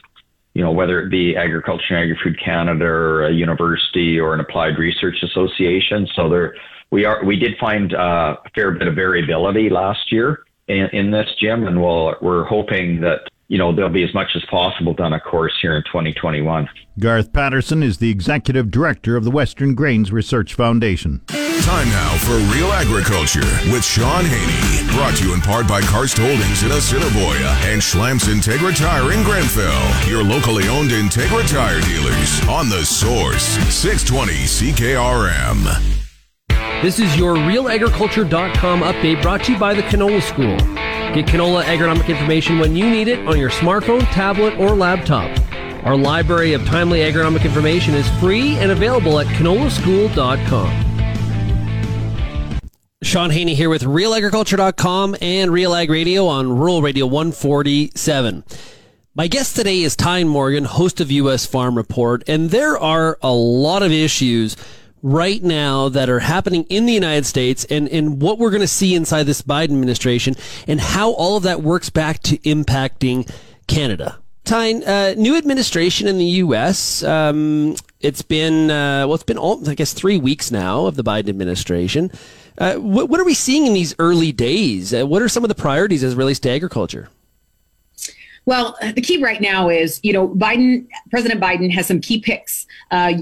you 0.53 0.63
know, 0.63 0.71
whether 0.71 1.01
it 1.01 1.09
be 1.09 1.35
Agriculture 1.35 1.95
and 1.95 1.97
Agri-Food 2.11 2.39
Canada 2.43 2.85
or 2.85 3.25
a 3.25 3.31
university 3.31 4.19
or 4.19 4.33
an 4.33 4.39
applied 4.39 4.77
research 4.77 5.17
association. 5.23 6.07
So 6.15 6.29
there, 6.29 6.55
we 6.91 7.05
are, 7.05 7.23
we 7.23 7.37
did 7.37 7.57
find 7.57 7.93
uh, 7.93 8.37
a 8.45 8.49
fair 8.53 8.71
bit 8.71 8.87
of 8.87 8.95
variability 8.95 9.69
last 9.69 10.11
year 10.11 10.43
in, 10.67 10.87
in 10.93 11.11
this, 11.11 11.27
Jim, 11.39 11.67
and 11.67 11.81
we'll, 11.81 12.15
we're 12.21 12.45
hoping 12.45 12.99
that 13.01 13.21
you 13.51 13.57
know, 13.57 13.75
there'll 13.75 13.91
be 13.91 14.03
as 14.05 14.13
much 14.13 14.29
as 14.37 14.45
possible 14.45 14.93
done, 14.93 15.11
of 15.11 15.21
course, 15.23 15.53
here 15.61 15.75
in 15.75 15.83
2021. 15.83 16.69
Garth 16.99 17.33
Patterson 17.33 17.83
is 17.83 17.97
the 17.97 18.09
executive 18.09 18.71
director 18.71 19.17
of 19.17 19.25
the 19.25 19.29
Western 19.29 19.75
Grains 19.75 20.09
Research 20.09 20.53
Foundation. 20.53 21.19
Time 21.27 21.89
now 21.89 22.15
for 22.19 22.37
Real 22.55 22.71
Agriculture 22.71 23.43
with 23.69 23.83
Shaun 23.83 24.23
Haney. 24.23 24.87
Brought 24.95 25.17
to 25.17 25.25
you 25.25 25.33
in 25.33 25.41
part 25.41 25.67
by 25.67 25.81
Karst 25.81 26.17
Holdings 26.17 26.63
in 26.63 26.71
Assiniboia 26.71 27.51
and 27.65 27.81
Schlamps 27.81 28.29
Integra 28.29 28.73
Tire 28.73 29.11
in 29.11 29.21
Grenfell. 29.25 30.09
Your 30.09 30.23
locally 30.23 30.69
owned 30.69 30.91
Integra 30.91 31.45
Tire 31.45 31.81
dealers 31.81 32.47
on 32.47 32.69
the 32.69 32.85
source 32.85 33.43
620 33.67 34.31
CKRM. 34.45 36.00
This 36.81 36.99
is 36.99 37.15
your 37.15 37.35
realagriculture.com 37.35 38.81
update 38.81 39.21
brought 39.21 39.43
to 39.43 39.53
you 39.53 39.59
by 39.59 39.73
the 39.73 39.83
Canola 39.83 40.21
School. 40.21 40.57
Get 41.13 41.25
canola 41.25 41.63
agronomic 41.63 42.07
information 42.07 42.57
when 42.57 42.75
you 42.75 42.89
need 42.89 43.07
it 43.07 43.19
on 43.27 43.37
your 43.37 43.49
smartphone, 43.49 44.01
tablet, 44.11 44.57
or 44.57 44.75
laptop. 44.75 45.29
Our 45.85 45.97
library 45.97 46.53
of 46.53 46.65
timely 46.65 46.99
agronomic 46.99 47.43
information 47.43 47.93
is 47.93 48.09
free 48.19 48.55
and 48.57 48.71
available 48.71 49.19
at 49.19 49.27
canolaschool.com. 49.27 50.87
Shaun 53.03 53.31
Haney 53.31 53.55
here 53.55 53.69
with 53.69 53.81
realagriculture.com 53.81 55.17
and 55.21 55.51
Real 55.51 55.75
Ag 55.75 55.89
Radio 55.89 56.27
on 56.27 56.55
Rural 56.55 56.81
Radio 56.81 57.05
147. 57.05 58.43
My 59.13 59.27
guest 59.27 59.55
today 59.55 59.81
is 59.81 59.95
Tyne 59.95 60.29
Morgan, 60.29 60.63
host 60.63 61.01
of 61.01 61.11
U.S. 61.11 61.45
Farm 61.45 61.75
Report, 61.75 62.23
and 62.27 62.51
there 62.51 62.77
are 62.77 63.17
a 63.21 63.33
lot 63.33 63.83
of 63.83 63.91
issues 63.91 64.55
right 65.03 65.41
now 65.43 65.89
that 65.89 66.09
are 66.09 66.19
happening 66.19 66.63
in 66.69 66.85
the 66.85 66.93
United 66.93 67.25
States 67.25 67.65
and, 67.65 67.89
and 67.89 68.21
what 68.21 68.37
we're 68.37 68.51
going 68.51 68.61
to 68.61 68.67
see 68.67 68.95
inside 68.95 69.23
this 69.23 69.41
Biden 69.41 69.71
administration 69.71 70.35
and 70.67 70.79
how 70.79 71.11
all 71.11 71.37
of 71.37 71.43
that 71.43 71.61
works 71.61 71.89
back 71.89 72.19
to 72.23 72.37
impacting 72.39 73.29
Canada. 73.67 74.19
Tyne, 74.43 74.83
uh, 74.83 75.13
new 75.17 75.37
administration 75.37 76.07
in 76.07 76.17
the 76.17 76.25
U.S. 76.25 77.03
Um, 77.03 77.75
it's 77.99 78.21
been 78.21 78.71
uh, 78.71 79.05
well, 79.07 79.13
it's 79.13 79.23
been 79.23 79.37
all, 79.37 79.67
I 79.69 79.75
guess 79.75 79.93
three 79.93 80.17
weeks 80.17 80.51
now 80.51 80.87
of 80.87 80.95
the 80.95 81.03
Biden 81.03 81.29
administration. 81.29 82.11
Uh, 82.57 82.75
what, 82.75 83.07
what, 83.07 83.19
are 83.19 83.23
we 83.23 83.33
seeing 83.33 83.65
in 83.67 83.73
these 83.73 83.95
early 83.99 84.31
days? 84.31 84.93
Uh, 84.93 85.05
what 85.05 85.21
are 85.21 85.29
some 85.29 85.43
of 85.43 85.47
the 85.47 85.55
priorities 85.55 86.03
as 86.03 86.13
it 86.13 86.17
relates 86.17 86.39
to 86.39 86.49
agriculture? 86.49 87.09
Well, 88.45 88.75
the 88.81 89.01
key 89.01 89.21
right 89.21 89.39
now 89.39 89.69
is 89.69 89.99
you 90.03 90.11
know 90.11 90.29
Biden, 90.29 90.87
President 91.11 91.39
Biden 91.39 91.71
has 91.71 91.85
some 91.85 92.01
key 92.01 92.19
picks. 92.19 92.65
Uh, 92.89 93.13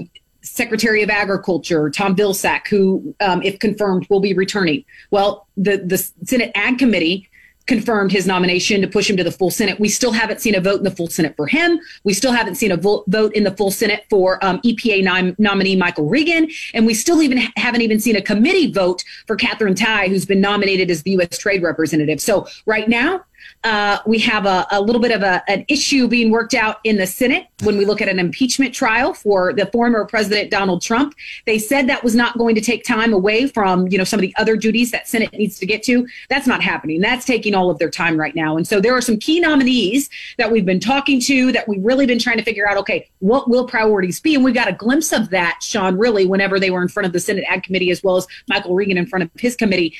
Secretary 0.52 1.02
of 1.02 1.10
Agriculture 1.10 1.90
Tom 1.90 2.16
Vilsack, 2.16 2.66
who, 2.68 3.14
um, 3.20 3.40
if 3.42 3.58
confirmed, 3.58 4.06
will 4.10 4.20
be 4.20 4.34
returning. 4.34 4.84
Well, 5.10 5.46
the 5.56 5.78
the 5.78 5.98
Senate 6.24 6.50
Ag 6.54 6.78
Committee 6.78 7.28
confirmed 7.66 8.10
his 8.10 8.26
nomination 8.26 8.80
to 8.80 8.88
push 8.88 9.08
him 9.08 9.16
to 9.16 9.22
the 9.22 9.30
full 9.30 9.50
Senate. 9.50 9.78
We 9.78 9.88
still 9.88 10.10
haven't 10.10 10.40
seen 10.40 10.56
a 10.56 10.60
vote 10.60 10.78
in 10.78 10.82
the 10.84 10.90
full 10.90 11.06
Senate 11.06 11.36
for 11.36 11.46
him. 11.46 11.78
We 12.02 12.14
still 12.14 12.32
haven't 12.32 12.56
seen 12.56 12.72
a 12.72 12.76
vote, 12.76 13.04
vote 13.06 13.32
in 13.32 13.44
the 13.44 13.52
full 13.52 13.70
Senate 13.70 14.06
for 14.10 14.44
um, 14.44 14.60
EPA 14.62 15.04
nom- 15.04 15.36
nominee 15.38 15.76
Michael 15.76 16.08
Regan, 16.08 16.50
and 16.74 16.84
we 16.84 16.94
still 16.94 17.22
even 17.22 17.38
ha- 17.38 17.52
haven't 17.56 17.82
even 17.82 18.00
seen 18.00 18.16
a 18.16 18.22
committee 18.22 18.72
vote 18.72 19.04
for 19.28 19.36
Katherine 19.36 19.76
Tai, 19.76 20.08
who's 20.08 20.26
been 20.26 20.40
nominated 20.40 20.90
as 20.90 21.04
the 21.04 21.12
U.S. 21.12 21.38
Trade 21.38 21.62
Representative. 21.62 22.20
So 22.20 22.48
right 22.66 22.88
now, 22.88 23.24
uh, 23.64 23.98
we 24.06 24.18
have 24.18 24.46
a, 24.46 24.66
a, 24.70 24.80
little 24.80 25.00
bit 25.02 25.12
of 25.12 25.22
a, 25.22 25.42
an 25.48 25.64
issue 25.68 26.08
being 26.08 26.30
worked 26.30 26.54
out 26.54 26.78
in 26.84 26.96
the 26.96 27.06
Senate 27.06 27.46
when 27.62 27.76
we 27.76 27.84
look 27.84 28.00
at 28.00 28.08
an 28.08 28.18
impeachment 28.18 28.74
trial 28.74 29.12
for 29.12 29.52
the 29.52 29.66
former 29.66 30.04
President 30.06 30.50
Donald 30.50 30.82
Trump. 30.82 31.14
They 31.46 31.58
said 31.58 31.88
that 31.88 32.02
was 32.02 32.14
not 32.14 32.38
going 32.38 32.54
to 32.54 32.60
take 32.60 32.84
time 32.84 33.12
away 33.12 33.46
from 33.46 33.86
you 33.88 33.98
know 33.98 34.04
some 34.04 34.18
of 34.18 34.22
the 34.22 34.34
other 34.38 34.56
duties 34.56 34.90
that 34.92 35.08
Senate 35.08 35.32
needs 35.32 35.58
to 35.58 35.66
get 35.66 35.82
to. 35.84 36.06
That's 36.28 36.46
not 36.46 36.62
happening. 36.62 37.00
That's 37.00 37.24
taking 37.24 37.54
all 37.54 37.70
of 37.70 37.78
their 37.78 37.90
time 37.90 38.18
right 38.18 38.34
now. 38.34 38.56
And 38.56 38.66
so 38.66 38.80
there 38.80 38.94
are 38.94 39.02
some 39.02 39.18
key 39.18 39.40
nominees 39.40 40.08
that 40.38 40.50
we've 40.50 40.66
been 40.66 40.80
talking 40.80 41.20
to 41.22 41.52
that 41.52 41.68
we've 41.68 41.84
really 41.84 42.06
been 42.06 42.18
trying 42.18 42.38
to 42.38 42.44
figure 42.44 42.68
out. 42.68 42.76
Okay, 42.78 43.08
what 43.18 43.50
will 43.50 43.66
priorities 43.66 44.20
be? 44.20 44.34
And 44.34 44.44
we 44.44 44.52
got 44.52 44.68
a 44.68 44.72
glimpse 44.72 45.12
of 45.12 45.30
that, 45.30 45.62
Shaun. 45.62 45.98
really, 45.98 46.26
whenever 46.26 46.58
they 46.58 46.70
were 46.70 46.82
in 46.82 46.88
front 46.88 47.06
of 47.06 47.12
the 47.12 47.20
Senate 47.20 47.44
Ag 47.46 47.62
Committee 47.62 47.90
as 47.90 48.02
well 48.02 48.16
as 48.16 48.26
Michael 48.48 48.74
Regan 48.74 48.96
in 48.96 49.06
front 49.06 49.22
of 49.24 49.30
his 49.38 49.56
committee 49.56 49.94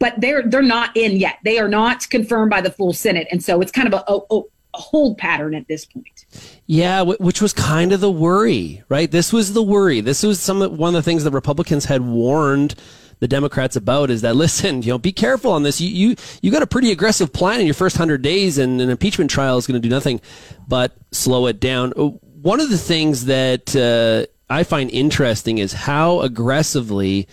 but 0.00 0.20
they're 0.20 0.42
they're 0.42 0.62
not 0.62 0.96
in 0.96 1.16
yet. 1.16 1.38
They 1.44 1.60
are 1.60 1.68
not 1.68 2.10
confirmed 2.10 2.50
by 2.50 2.60
the 2.60 2.72
full 2.72 2.92
Senate, 2.92 3.28
and 3.30 3.44
so 3.44 3.60
it's 3.60 3.70
kind 3.70 3.86
of 3.86 3.94
a, 3.94 4.12
a, 4.12 4.38
a 4.38 4.42
hold 4.74 5.18
pattern 5.18 5.54
at 5.54 5.68
this 5.68 5.84
point. 5.84 6.26
Yeah, 6.66 7.02
which 7.02 7.40
was 7.40 7.52
kind 7.52 7.92
of 7.92 8.00
the 8.00 8.10
worry, 8.10 8.82
right? 8.88 9.10
This 9.10 9.32
was 9.32 9.52
the 9.52 9.62
worry. 9.62 10.00
This 10.00 10.22
was 10.24 10.40
some 10.40 10.60
one 10.76 10.94
of 10.94 10.94
the 10.94 11.02
things 11.02 11.22
that 11.22 11.32
Republicans 11.32 11.84
had 11.84 12.02
warned 12.02 12.74
the 13.20 13.28
Democrats 13.28 13.76
about 13.76 14.10
is 14.10 14.22
that 14.22 14.34
listen, 14.44 14.82
you 14.82 14.88
know, 14.88 14.98
be 14.98 15.12
careful 15.12 15.52
on 15.52 15.62
this. 15.62 15.80
You 15.80 15.88
you 15.90 16.16
you 16.42 16.50
got 16.50 16.62
a 16.62 16.66
pretty 16.66 16.90
aggressive 16.90 17.32
plan 17.32 17.60
in 17.60 17.66
your 17.66 17.74
first 17.74 17.96
hundred 17.96 18.22
days, 18.22 18.58
and 18.58 18.80
an 18.80 18.90
impeachment 18.90 19.30
trial 19.30 19.58
is 19.58 19.66
going 19.66 19.80
to 19.80 19.86
do 19.86 19.94
nothing 19.94 20.20
but 20.66 20.92
slow 21.12 21.46
it 21.46 21.60
down. 21.60 21.92
Uh, 21.96 22.08
one 22.40 22.60
of 22.60 22.70
the 22.70 22.78
things 22.78 23.26
that 23.26 23.76
uh, 23.76 24.26
I 24.48 24.64
find 24.64 24.90
interesting 24.90 25.58
is 25.58 25.74
how 25.74 26.20
aggressively 26.22 27.28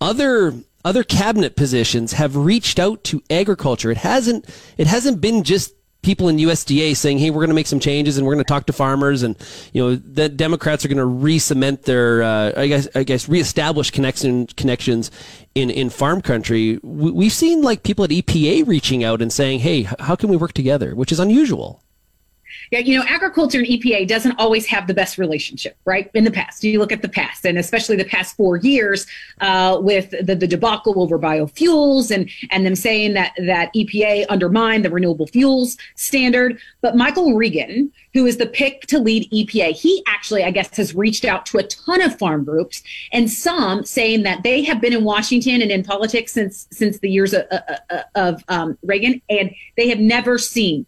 other 0.00 0.54
other 0.84 1.04
cabinet 1.04 1.56
positions 1.56 2.12
have 2.14 2.36
reached 2.36 2.78
out 2.78 3.04
to 3.04 3.22
agriculture. 3.30 3.90
It 3.90 3.98
hasn't 3.98 4.48
it 4.78 4.86
hasn't 4.86 5.20
been 5.20 5.44
just 5.44 5.74
people 6.02 6.28
in 6.28 6.38
USDA 6.38 6.96
saying, 6.96 7.18
"Hey, 7.18 7.30
we're 7.30 7.40
going 7.40 7.48
to 7.50 7.54
make 7.54 7.66
some 7.66 7.80
changes 7.80 8.16
and 8.16 8.26
we're 8.26 8.34
going 8.34 8.44
to 8.44 8.48
talk 8.48 8.66
to 8.66 8.72
farmers," 8.72 9.22
and 9.22 9.36
you 9.72 9.82
know, 9.82 9.96
the 9.96 10.28
Democrats 10.28 10.84
are 10.84 10.88
going 10.88 10.98
to 10.98 11.04
re-cement 11.04 11.82
their, 11.82 12.22
uh, 12.22 12.52
I 12.56 12.66
guess, 12.66 12.88
I 12.94 13.02
guess, 13.02 13.28
reestablish 13.28 13.90
connection 13.90 14.46
connections 14.46 15.10
in 15.54 15.70
in 15.70 15.90
farm 15.90 16.22
country. 16.22 16.78
We've 16.82 17.32
seen 17.32 17.62
like 17.62 17.82
people 17.82 18.04
at 18.04 18.10
EPA 18.10 18.66
reaching 18.66 19.04
out 19.04 19.20
and 19.20 19.32
saying, 19.32 19.60
"Hey, 19.60 19.82
how 19.82 20.16
can 20.16 20.28
we 20.30 20.36
work 20.36 20.52
together?" 20.52 20.94
Which 20.94 21.12
is 21.12 21.20
unusual. 21.20 21.82
Yeah, 22.70 22.78
you 22.78 22.96
know, 22.96 23.04
agriculture 23.08 23.58
and 23.58 23.66
EPA 23.66 24.06
doesn't 24.06 24.38
always 24.38 24.64
have 24.66 24.86
the 24.86 24.94
best 24.94 25.18
relationship, 25.18 25.76
right? 25.86 26.08
In 26.14 26.22
the 26.22 26.30
past, 26.30 26.62
you 26.62 26.78
look 26.78 26.92
at 26.92 27.02
the 27.02 27.08
past, 27.08 27.44
and 27.44 27.58
especially 27.58 27.96
the 27.96 28.04
past 28.04 28.36
four 28.36 28.58
years 28.58 29.08
uh, 29.40 29.78
with 29.80 30.10
the, 30.10 30.36
the 30.36 30.46
debacle 30.46 31.02
over 31.02 31.18
biofuels 31.18 32.12
and 32.12 32.30
and 32.52 32.64
them 32.64 32.76
saying 32.76 33.14
that 33.14 33.32
that 33.44 33.74
EPA 33.74 34.28
undermined 34.28 34.84
the 34.84 34.90
renewable 34.90 35.26
fuels 35.26 35.76
standard. 35.96 36.60
But 36.80 36.96
Michael 36.96 37.34
Regan, 37.34 37.92
who 38.14 38.24
is 38.24 38.36
the 38.36 38.46
pick 38.46 38.82
to 38.82 39.00
lead 39.00 39.28
EPA, 39.32 39.72
he 39.72 40.04
actually, 40.06 40.44
I 40.44 40.52
guess, 40.52 40.76
has 40.76 40.94
reached 40.94 41.24
out 41.24 41.46
to 41.46 41.58
a 41.58 41.64
ton 41.64 42.00
of 42.00 42.16
farm 42.20 42.44
groups, 42.44 42.84
and 43.10 43.28
some 43.28 43.84
saying 43.84 44.22
that 44.22 44.44
they 44.44 44.62
have 44.62 44.80
been 44.80 44.92
in 44.92 45.02
Washington 45.02 45.60
and 45.60 45.72
in 45.72 45.82
politics 45.82 46.30
since 46.30 46.68
since 46.70 47.00
the 47.00 47.10
years 47.10 47.34
of, 47.34 47.46
of, 47.90 48.04
of 48.14 48.44
um, 48.46 48.78
Reagan, 48.84 49.20
and 49.28 49.52
they 49.76 49.88
have 49.88 49.98
never 49.98 50.38
seen 50.38 50.86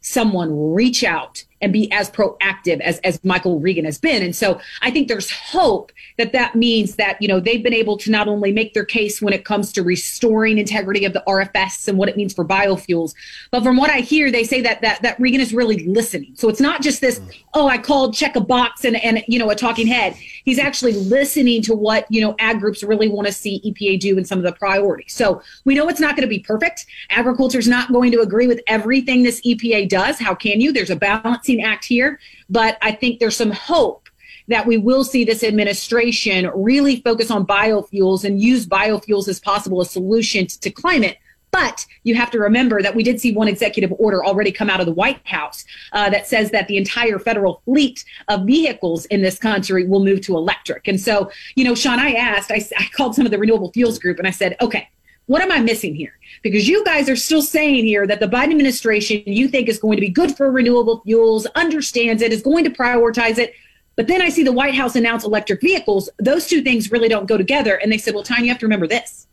someone 0.00 0.72
reach 0.72 1.04
out 1.04 1.44
and 1.60 1.72
be 1.72 1.90
as 1.92 2.10
proactive 2.10 2.80
as, 2.80 2.98
as 3.00 3.22
Michael 3.24 3.60
Regan 3.60 3.84
has 3.84 3.98
been. 3.98 4.22
And 4.22 4.34
so 4.34 4.60
I 4.82 4.90
think 4.90 5.08
there's 5.08 5.30
hope 5.30 5.92
that 6.18 6.32
that 6.32 6.54
means 6.54 6.96
that, 6.96 7.20
you 7.20 7.28
know, 7.28 7.40
they've 7.40 7.62
been 7.62 7.74
able 7.74 7.96
to 7.98 8.10
not 8.10 8.28
only 8.28 8.52
make 8.52 8.74
their 8.74 8.84
case 8.84 9.20
when 9.20 9.32
it 9.32 9.44
comes 9.44 9.72
to 9.72 9.82
restoring 9.82 10.58
integrity 10.58 11.04
of 11.04 11.12
the 11.12 11.22
RFS 11.26 11.88
and 11.88 11.98
what 11.98 12.08
it 12.08 12.16
means 12.16 12.32
for 12.32 12.44
biofuels, 12.44 13.14
but 13.50 13.62
from 13.62 13.76
what 13.76 13.90
I 13.90 14.00
hear, 14.00 14.30
they 14.30 14.44
say 14.44 14.60
that, 14.62 14.80
that, 14.80 15.02
that 15.02 15.20
Regan 15.20 15.40
is 15.40 15.52
really 15.52 15.86
listening. 15.86 16.32
So 16.34 16.48
it's 16.48 16.60
not 16.60 16.82
just 16.82 17.00
this, 17.00 17.20
oh, 17.54 17.68
I 17.68 17.78
called, 17.78 18.14
check 18.14 18.36
a 18.36 18.40
box 18.40 18.84
and, 18.84 18.96
and, 18.96 19.22
you 19.28 19.38
know, 19.38 19.50
a 19.50 19.54
talking 19.54 19.86
head. 19.86 20.14
He's 20.14 20.58
actually 20.58 20.92
listening 20.92 21.62
to 21.62 21.74
what, 21.74 22.06
you 22.10 22.20
know, 22.20 22.34
ag 22.38 22.60
groups 22.60 22.82
really 22.82 23.08
want 23.08 23.26
to 23.26 23.32
see 23.32 23.60
EPA 23.66 24.00
do 24.00 24.16
and 24.16 24.26
some 24.26 24.38
of 24.38 24.44
the 24.44 24.52
priorities. 24.52 25.12
So 25.12 25.42
we 25.64 25.74
know 25.74 25.88
it's 25.88 26.00
not 26.00 26.16
going 26.16 26.26
to 26.26 26.30
be 26.30 26.40
perfect. 26.40 26.86
Agriculture 27.10 27.58
is 27.58 27.68
not 27.68 27.92
going 27.92 28.12
to 28.12 28.20
agree 28.20 28.46
with 28.46 28.60
everything 28.66 29.22
this 29.22 29.40
EPA 29.42 29.88
does. 29.88 30.18
How 30.18 30.34
can 30.34 30.60
you? 30.60 30.72
There's 30.72 30.90
a 30.90 30.96
balance 30.96 31.49
balancing 31.50 31.62
act 31.62 31.84
here, 31.84 32.18
but 32.48 32.78
I 32.82 32.92
think 32.92 33.18
there's 33.18 33.36
some 33.36 33.50
hope 33.50 34.08
that 34.48 34.66
we 34.66 34.76
will 34.76 35.04
see 35.04 35.24
this 35.24 35.44
administration 35.44 36.50
really 36.54 36.96
focus 37.02 37.30
on 37.30 37.46
biofuels 37.46 38.24
and 38.24 38.40
use 38.40 38.66
biofuels 38.66 39.28
as 39.28 39.38
possible 39.38 39.80
a 39.80 39.86
solution 39.86 40.46
to 40.46 40.70
climate. 40.70 41.18
But 41.52 41.84
you 42.04 42.14
have 42.14 42.30
to 42.30 42.38
remember 42.38 42.80
that 42.80 42.94
we 42.94 43.02
did 43.02 43.20
see 43.20 43.32
one 43.32 43.48
executive 43.48 43.92
order 43.98 44.24
already 44.24 44.52
come 44.52 44.70
out 44.70 44.78
of 44.78 44.86
the 44.86 44.92
White 44.92 45.20
House 45.26 45.64
uh, 45.92 46.08
that 46.10 46.28
says 46.28 46.52
that 46.52 46.68
the 46.68 46.76
entire 46.76 47.18
federal 47.18 47.60
fleet 47.64 48.04
of 48.28 48.46
vehicles 48.46 49.04
in 49.06 49.22
this 49.22 49.36
country 49.36 49.84
will 49.84 50.04
move 50.04 50.20
to 50.22 50.36
electric. 50.36 50.86
And 50.86 51.00
so, 51.00 51.30
you 51.56 51.64
know, 51.64 51.74
Shaun, 51.74 51.98
I 51.98 52.12
asked, 52.12 52.52
I, 52.52 52.64
I 52.78 52.86
called 52.92 53.16
some 53.16 53.26
of 53.26 53.32
the 53.32 53.38
renewable 53.38 53.72
fuels 53.72 53.98
group 53.98 54.18
and 54.18 54.28
I 54.28 54.30
said, 54.30 54.56
okay, 54.60 54.88
what 55.30 55.42
am 55.42 55.52
I 55.52 55.60
missing 55.60 55.94
here? 55.94 56.18
Because 56.42 56.66
you 56.66 56.84
guys 56.84 57.08
are 57.08 57.14
still 57.14 57.40
saying 57.40 57.84
here 57.84 58.04
that 58.04 58.18
the 58.18 58.26
Biden 58.26 58.50
administration 58.50 59.22
you 59.26 59.46
think 59.46 59.68
is 59.68 59.78
going 59.78 59.94
to 59.96 60.00
be 60.00 60.08
good 60.08 60.36
for 60.36 60.50
renewable 60.50 61.02
fuels, 61.02 61.46
understands 61.54 62.20
it, 62.20 62.32
is 62.32 62.42
going 62.42 62.64
to 62.64 62.70
prioritize 62.70 63.38
it. 63.38 63.54
But 63.94 64.08
then 64.08 64.20
I 64.20 64.28
see 64.28 64.42
the 64.42 64.50
White 64.50 64.74
House 64.74 64.96
announce 64.96 65.22
electric 65.22 65.60
vehicles. 65.60 66.10
Those 66.18 66.48
two 66.48 66.62
things 66.62 66.90
really 66.90 67.08
don't 67.08 67.26
go 67.26 67.36
together. 67.36 67.76
And 67.76 67.92
they 67.92 67.98
said, 67.98 68.12
well, 68.12 68.24
Tyne, 68.24 68.42
you 68.42 68.50
have 68.50 68.58
to 68.58 68.66
remember 68.66 68.88
this. 68.88 69.28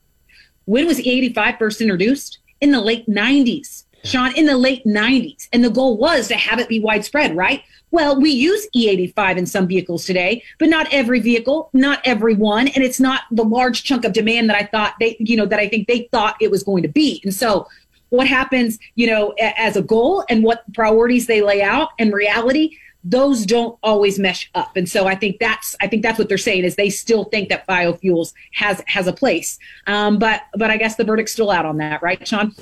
When 0.66 0.86
was 0.86 1.00
E85 1.00 1.58
first 1.58 1.82
introduced? 1.82 2.38
In 2.62 2.70
the 2.70 2.82
late 2.82 3.08
90s. 3.08 3.86
Shaun, 4.08 4.36
in 4.36 4.46
the 4.46 4.58
late 4.58 4.86
90s. 4.86 5.50
And 5.52 5.64
the 5.64 5.70
goal 5.70 5.98
was 5.98 6.28
to 6.30 6.36
have 6.36 6.60
it 6.60 6.70
be 6.70 6.80
widespread, 6.80 7.36
right? 7.36 7.64
Well, 7.92 8.20
we 8.20 8.32
use 8.32 8.68
E85 8.76 9.38
in 9.38 9.46
some 9.46 9.68
vehicles 9.68 10.06
today, 10.06 10.44
but 10.60 10.70
not 10.70 10.88
every 10.92 11.20
vehicle, 11.20 11.70
not 11.74 12.02
every 12.06 12.36
one, 12.36 12.68
and 12.70 12.84
it's 12.84 13.00
not 13.00 13.22
the 13.32 13.44
large 13.44 13.84
chunk 13.84 14.06
of 14.06 14.14
demand 14.14 14.50
that 14.50 14.58
I 14.58 14.66
thought 14.66 14.96
they, 15.00 15.16
you 15.20 15.38
know, 15.38 15.46
that 15.46 15.60
I 15.60 15.68
think 15.68 15.88
they 15.88 16.08
thought 16.12 16.36
it 16.42 16.52
was 16.52 16.64
going 16.64 16.84
to 16.84 16.90
be. 16.90 17.22
And 17.24 17.34
so, 17.34 17.68
what 18.10 18.28
happens, 18.28 18.80
you 18.96 19.08
know, 19.08 19.34
as 19.40 19.76
a 19.76 19.82
goal 19.82 20.24
and 20.30 20.42
what 20.42 20.64
priorities 20.74 21.28
they 21.28 21.42
lay 21.42 21.62
out 21.62 21.90
and 22.00 22.14
reality, 22.14 22.78
those 23.04 23.46
don't 23.46 23.78
always 23.84 24.18
mesh 24.18 24.50
up. 24.56 24.78
And 24.78 24.90
so 24.90 25.08
I 25.08 25.16
think 25.16 25.40
that's 25.40 25.76
I 25.82 25.88
think 25.88 26.04
that's 26.04 26.18
what 26.18 26.30
they're 26.30 26.38
saying 26.38 26.64
is 26.64 26.76
they 26.76 26.90
still 26.90 27.26
think 27.26 27.50
that 27.50 27.68
biofuels 27.68 28.34
has 28.54 28.82
has 28.88 29.08
a 29.08 29.14
place. 29.14 29.60
Um, 29.88 30.20
but 30.20 30.44
but 30.56 30.72
I 30.72 30.78
guess 30.78 30.96
the 30.96 31.04
verdict's 31.04 31.34
still 31.34 31.52
out 31.52 31.66
on 31.66 31.78
that, 31.78 32.02
right, 32.02 32.26
Shaun? 32.26 32.56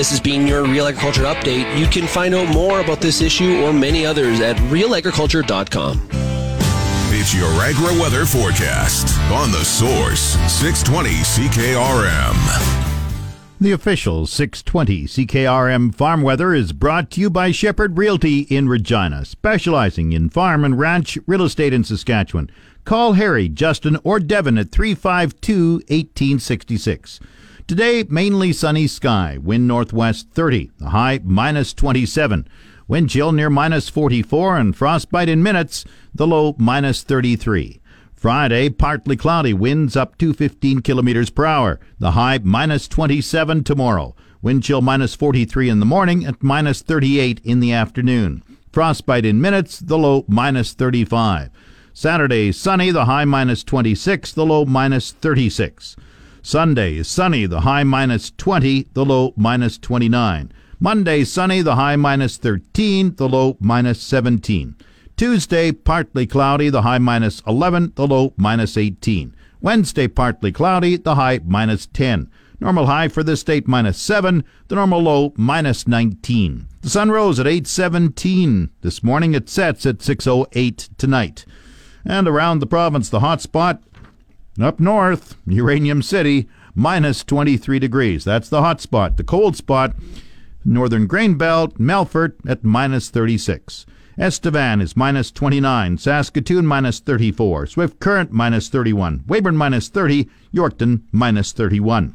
This 0.00 0.08
has 0.08 0.20
been 0.20 0.46
your 0.46 0.64
Real 0.64 0.86
Agriculture 0.86 1.24
Update. 1.24 1.78
You 1.78 1.84
can 1.86 2.06
find 2.06 2.34
out 2.34 2.48
more 2.54 2.80
about 2.80 3.02
this 3.02 3.20
issue 3.20 3.60
or 3.60 3.70
many 3.70 4.06
others 4.06 4.40
at 4.40 4.56
realagriculture.com. 4.72 6.08
It's 7.12 7.34
your 7.34 7.50
agri 7.60 8.00
weather 8.00 8.24
forecast 8.24 9.18
on 9.30 9.52
the 9.52 9.62
source 9.62 10.38
620 10.50 11.10
CKRM. 11.10 12.34
The 13.60 13.72
official 13.72 14.26
620 14.26 15.04
CKRM 15.04 15.94
farm 15.94 16.22
weather 16.22 16.54
is 16.54 16.72
brought 16.72 17.10
to 17.10 17.20
you 17.20 17.28
by 17.28 17.50
Shepherd 17.50 17.98
Realty 17.98 18.46
in 18.48 18.70
Regina, 18.70 19.26
specializing 19.26 20.12
in 20.12 20.30
farm 20.30 20.64
and 20.64 20.78
ranch 20.78 21.18
real 21.26 21.42
estate 21.42 21.74
in 21.74 21.84
Saskatchewan. 21.84 22.50
Call 22.86 23.12
Harry, 23.12 23.50
Justin, 23.50 23.98
or 24.02 24.18
Devin 24.18 24.56
at 24.56 24.70
352 24.70 25.72
1866. 25.90 27.20
Today, 27.70 28.04
mainly 28.08 28.52
sunny 28.52 28.88
sky, 28.88 29.38
wind 29.40 29.68
northwest 29.68 30.30
30, 30.32 30.72
the 30.78 30.88
high 30.88 31.20
minus 31.22 31.72
27. 31.72 32.48
Wind 32.88 33.10
chill 33.10 33.30
near 33.30 33.48
minus 33.48 33.88
44 33.88 34.56
and 34.56 34.76
frostbite 34.76 35.28
in 35.28 35.40
minutes, 35.40 35.84
the 36.12 36.26
low 36.26 36.56
minus 36.58 37.04
33. 37.04 37.80
Friday, 38.12 38.70
partly 38.70 39.16
cloudy, 39.16 39.54
winds 39.54 39.94
up 39.94 40.18
to 40.18 40.34
15 40.34 40.80
kilometers 40.80 41.30
per 41.30 41.44
hour. 41.44 41.78
The 42.00 42.10
high 42.10 42.40
minus 42.42 42.88
27 42.88 43.62
tomorrow. 43.62 44.16
Wind 44.42 44.64
chill 44.64 44.82
minus 44.82 45.14
43 45.14 45.68
in 45.68 45.78
the 45.78 45.86
morning 45.86 46.26
and 46.26 46.36
minus 46.40 46.82
38 46.82 47.40
in 47.44 47.60
the 47.60 47.72
afternoon. 47.72 48.42
Frostbite 48.72 49.24
in 49.24 49.40
minutes, 49.40 49.78
the 49.78 49.96
low 49.96 50.24
minus 50.26 50.72
35. 50.72 51.50
Saturday, 51.92 52.50
sunny, 52.50 52.90
the 52.90 53.04
high 53.04 53.24
minus 53.24 53.62
26, 53.62 54.32
the 54.32 54.44
low 54.44 54.64
minus 54.64 55.12
36. 55.12 55.94
Sunday, 56.42 56.96
is 56.96 57.08
sunny, 57.08 57.46
the 57.46 57.60
high 57.60 57.84
minus 57.84 58.30
20, 58.30 58.88
the 58.94 59.04
low 59.04 59.34
minus 59.36 59.78
29. 59.78 60.52
Monday, 60.78 61.24
sunny, 61.24 61.60
the 61.60 61.74
high 61.74 61.96
minus 61.96 62.38
13, 62.38 63.16
the 63.16 63.28
low 63.28 63.56
minus 63.60 64.00
17. 64.00 64.74
Tuesday, 65.16 65.70
partly 65.70 66.26
cloudy, 66.26 66.70
the 66.70 66.82
high 66.82 66.98
minus 66.98 67.42
11, 67.46 67.92
the 67.94 68.06
low 68.06 68.32
minus 68.38 68.78
18. 68.78 69.34
Wednesday, 69.60 70.08
partly 70.08 70.50
cloudy, 70.50 70.96
the 70.96 71.16
high 71.16 71.40
minus 71.44 71.86
10. 71.86 72.30
Normal 72.58 72.86
high 72.86 73.08
for 73.08 73.22
this 73.22 73.42
date 73.42 73.68
minus 73.68 73.98
7, 73.98 74.42
the 74.68 74.74
normal 74.74 75.02
low 75.02 75.34
minus 75.36 75.86
19. 75.86 76.66
The 76.80 76.88
sun 76.88 77.10
rose 77.10 77.38
at 77.38 77.46
8:17 77.46 78.70
this 78.80 79.02
morning. 79.02 79.34
It 79.34 79.50
sets 79.50 79.84
at 79.84 80.02
6:08 80.02 80.88
tonight. 80.96 81.44
And 82.04 82.26
around 82.26 82.60
the 82.60 82.66
province, 82.66 83.10
the 83.10 83.20
hot 83.20 83.42
spot 83.42 83.82
up 84.62 84.80
north, 84.80 85.36
Uranium 85.46 86.02
City, 86.02 86.48
minus 86.74 87.24
23 87.24 87.78
degrees. 87.78 88.24
That's 88.24 88.48
the 88.48 88.62
hot 88.62 88.80
spot. 88.80 89.16
The 89.16 89.24
cold 89.24 89.56
spot, 89.56 89.94
northern 90.64 91.06
grain 91.06 91.36
belt, 91.36 91.78
Melfort 91.78 92.34
at 92.46 92.64
minus 92.64 93.10
36. 93.10 93.86
Estevan 94.18 94.80
is 94.80 94.96
minus 94.96 95.30
29. 95.30 95.96
Saskatoon 95.96 96.66
minus 96.66 97.00
34. 97.00 97.66
Swift 97.66 98.00
Current 98.00 98.32
minus 98.32 98.68
31. 98.68 99.24
Weyburn 99.26 99.56
minus 99.56 99.88
30. 99.88 100.28
Yorkton 100.52 101.02
minus 101.10 101.52
31. 101.52 102.14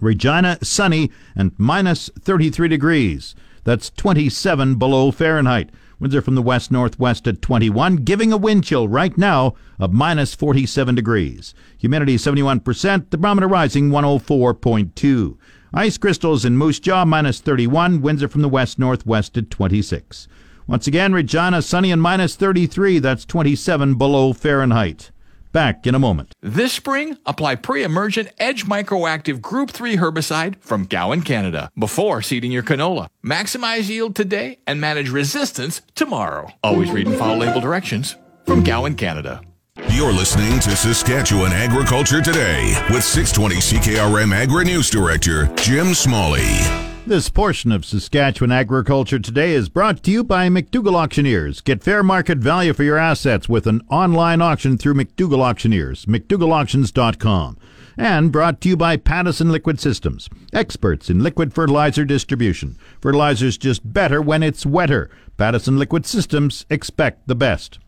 Regina 0.00 0.58
sunny 0.62 1.10
and 1.36 1.52
minus 1.58 2.10
33 2.18 2.68
degrees. 2.68 3.34
That's 3.64 3.90
27 3.90 4.76
below 4.76 5.10
Fahrenheit. 5.10 5.70
Winds 6.04 6.14
are 6.14 6.20
from 6.20 6.34
the 6.34 6.42
west 6.42 6.70
northwest 6.70 7.26
at 7.26 7.40
21, 7.40 7.96
giving 7.96 8.30
a 8.30 8.36
wind 8.36 8.62
chill 8.62 8.86
right 8.88 9.16
now 9.16 9.54
of 9.78 9.94
minus 9.94 10.34
47 10.34 10.94
degrees. 10.94 11.54
Humidity 11.78 12.16
71%, 12.16 13.08
the 13.08 13.16
barometer 13.16 13.48
rising 13.48 13.88
104.2. 13.88 15.38
Ice 15.72 15.96
crystals 15.96 16.44
in 16.44 16.58
Moose 16.58 16.78
Jaw 16.78 17.06
minus 17.06 17.40
31, 17.40 18.02
winds 18.02 18.22
are 18.22 18.28
from 18.28 18.42
the 18.42 18.50
west 18.50 18.78
northwest 18.78 19.38
at 19.38 19.48
26. 19.48 20.28
Once 20.66 20.86
again, 20.86 21.14
Regina 21.14 21.62
sunny 21.62 21.90
and 21.90 22.02
minus 22.02 22.36
33. 22.36 22.98
That's 22.98 23.24
27 23.24 23.94
below 23.94 24.34
Fahrenheit. 24.34 25.10
Back 25.54 25.86
in 25.86 25.94
a 25.94 26.00
moment. 26.00 26.32
This 26.42 26.72
spring, 26.72 27.16
apply 27.26 27.54
pre-emergent 27.54 28.28
Edge 28.38 28.66
Microactive 28.66 29.40
Group 29.40 29.70
3 29.70 29.98
herbicide 29.98 30.56
from 30.58 30.84
Gowan, 30.84 31.22
Canada, 31.22 31.70
before 31.78 32.22
seeding 32.22 32.50
your 32.50 32.64
canola. 32.64 33.06
Maximize 33.24 33.88
yield 33.88 34.16
today 34.16 34.58
and 34.66 34.80
manage 34.80 35.10
resistance 35.10 35.80
tomorrow. 35.94 36.50
Always 36.64 36.90
read 36.90 37.06
and 37.06 37.16
follow 37.16 37.36
label 37.36 37.60
directions 37.60 38.16
from 38.44 38.64
Gowan, 38.64 38.96
Canada. 38.96 39.42
You're 39.90 40.12
listening 40.12 40.58
to 40.58 40.74
Saskatchewan 40.74 41.52
Agriculture 41.52 42.20
Today 42.20 42.74
with 42.90 43.04
620 43.04 43.54
CKRM 43.54 44.34
Agri 44.34 44.64
News 44.64 44.90
Director 44.90 45.46
Jim 45.54 45.94
Smalley. 45.94 46.83
This 47.06 47.28
portion 47.28 47.70
of 47.70 47.84
Saskatchewan 47.84 48.50
Agriculture 48.50 49.18
Today 49.18 49.52
is 49.52 49.68
brought 49.68 50.02
to 50.04 50.10
you 50.10 50.24
by 50.24 50.48
McDougall 50.48 50.94
Auctioneers. 50.94 51.60
Get 51.60 51.84
fair 51.84 52.02
market 52.02 52.38
value 52.38 52.72
for 52.72 52.82
your 52.82 52.96
assets 52.96 53.46
with 53.46 53.66
an 53.66 53.82
online 53.90 54.40
auction 54.40 54.78
through 54.78 54.94
McDougall 54.94 55.40
Auctioneers, 55.40 56.06
McDougallAuctions.com. 56.06 57.58
And 57.98 58.32
brought 58.32 58.62
to 58.62 58.70
you 58.70 58.78
by 58.78 58.96
Pattison 58.96 59.52
Liquid 59.52 59.78
Systems, 59.78 60.30
experts 60.54 61.10
in 61.10 61.22
liquid 61.22 61.52
fertilizer 61.52 62.06
distribution. 62.06 62.78
Fertilizer's 63.02 63.58
just 63.58 63.92
better 63.92 64.22
when 64.22 64.42
it's 64.42 64.64
wetter. 64.64 65.10
Pattison 65.36 65.78
Liquid 65.78 66.06
Systems 66.06 66.64
expect 66.70 67.28
the 67.28 67.34
best. 67.34 67.80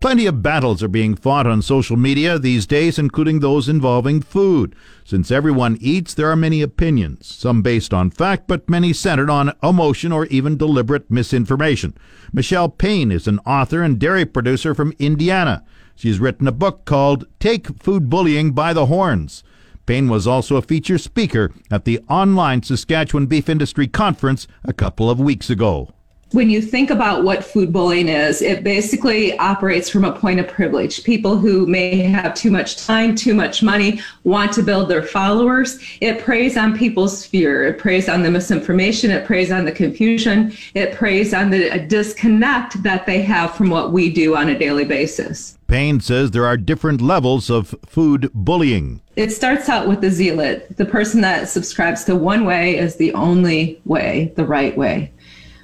Plenty 0.00 0.26
of 0.26 0.44
battles 0.44 0.80
are 0.80 0.88
being 0.88 1.16
fought 1.16 1.48
on 1.48 1.60
social 1.60 1.96
media 1.96 2.38
these 2.38 2.68
days, 2.68 3.00
including 3.00 3.40
those 3.40 3.68
involving 3.68 4.22
food. 4.22 4.76
Since 5.04 5.32
everyone 5.32 5.76
eats, 5.80 6.14
there 6.14 6.30
are 6.30 6.36
many 6.36 6.62
opinions, 6.62 7.26
some 7.26 7.62
based 7.62 7.92
on 7.92 8.10
fact, 8.10 8.46
but 8.46 8.70
many 8.70 8.92
centered 8.92 9.28
on 9.28 9.54
emotion 9.60 10.12
or 10.12 10.26
even 10.26 10.56
deliberate 10.56 11.10
misinformation. 11.10 11.94
Michele 12.32 12.68
Payn 12.68 13.10
is 13.10 13.26
an 13.26 13.40
author 13.40 13.82
and 13.82 13.98
dairy 13.98 14.24
producer 14.24 14.72
from 14.72 14.94
Indiana. 15.00 15.64
She's 15.96 16.20
written 16.20 16.46
a 16.46 16.52
book 16.52 16.84
called 16.84 17.26
Take 17.40 17.82
Food 17.82 18.08
Bullying 18.08 18.52
by 18.52 18.72
the 18.72 18.86
Horns. 18.86 19.42
Payn 19.84 20.08
was 20.08 20.28
also 20.28 20.54
a 20.54 20.62
feature 20.62 20.98
speaker 20.98 21.52
at 21.72 21.84
the 21.84 21.98
online 22.08 22.62
Saskatchewan 22.62 23.26
Beef 23.26 23.48
Industry 23.48 23.88
Conference 23.88 24.46
a 24.62 24.72
couple 24.72 25.10
of 25.10 25.18
weeks 25.18 25.50
ago 25.50 25.92
when 26.32 26.50
you 26.50 26.60
think 26.60 26.90
about 26.90 27.24
what 27.24 27.42
food 27.42 27.72
bullying 27.72 28.08
is, 28.08 28.42
it 28.42 28.62
basically 28.62 29.36
operates 29.38 29.88
from 29.88 30.04
a 30.04 30.12
point 30.12 30.38
of 30.38 30.46
privilege. 30.46 31.02
People 31.02 31.38
who 31.38 31.66
may 31.66 31.96
have 32.02 32.34
too 32.34 32.50
much 32.50 32.76
time, 32.76 33.14
too 33.14 33.32
much 33.32 33.62
money, 33.62 34.00
want 34.24 34.52
to 34.52 34.62
build 34.62 34.90
their 34.90 35.02
followers. 35.02 35.78
It 36.02 36.22
preys 36.22 36.56
on 36.56 36.76
people's 36.76 37.24
fear. 37.24 37.64
It 37.64 37.78
preys 37.78 38.08
on 38.10 38.22
the 38.22 38.30
misinformation. 38.30 39.10
It 39.10 39.24
preys 39.24 39.50
on 39.50 39.64
the 39.64 39.72
confusion. 39.72 40.52
It 40.74 40.94
preys 40.94 41.32
on 41.32 41.48
the 41.48 41.86
disconnect 41.88 42.82
that 42.82 43.06
they 43.06 43.22
have 43.22 43.54
from 43.54 43.70
what 43.70 43.92
we 43.92 44.10
do 44.10 44.36
on 44.36 44.50
a 44.50 44.58
daily 44.58 44.84
basis. 44.84 45.56
Payn 45.66 46.02
says 46.02 46.30
there 46.30 46.46
are 46.46 46.56
different 46.56 47.00
levels 47.00 47.50
of 47.50 47.74
food 47.86 48.30
bullying. 48.34 49.00
It 49.16 49.32
starts 49.32 49.68
out 49.68 49.88
with 49.88 50.00
the 50.00 50.10
zealot, 50.10 50.76
the 50.76 50.86
person 50.86 51.20
that 51.22 51.48
subscribes 51.48 52.04
to 52.04 52.16
one 52.16 52.46
way 52.46 52.78
as 52.78 52.96
the 52.96 53.12
only 53.12 53.80
way, 53.84 54.32
the 54.36 54.46
right 54.46 54.76
way 54.76 55.12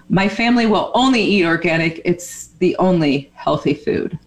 my 0.08 0.28
family 0.28 0.66
will 0.66 0.90
only 0.94 1.22
eat 1.22 1.44
organic, 1.44 2.00
it's 2.04 2.48
the 2.58 2.76
only 2.76 3.32
healthy 3.34 3.74
food. 3.74 4.18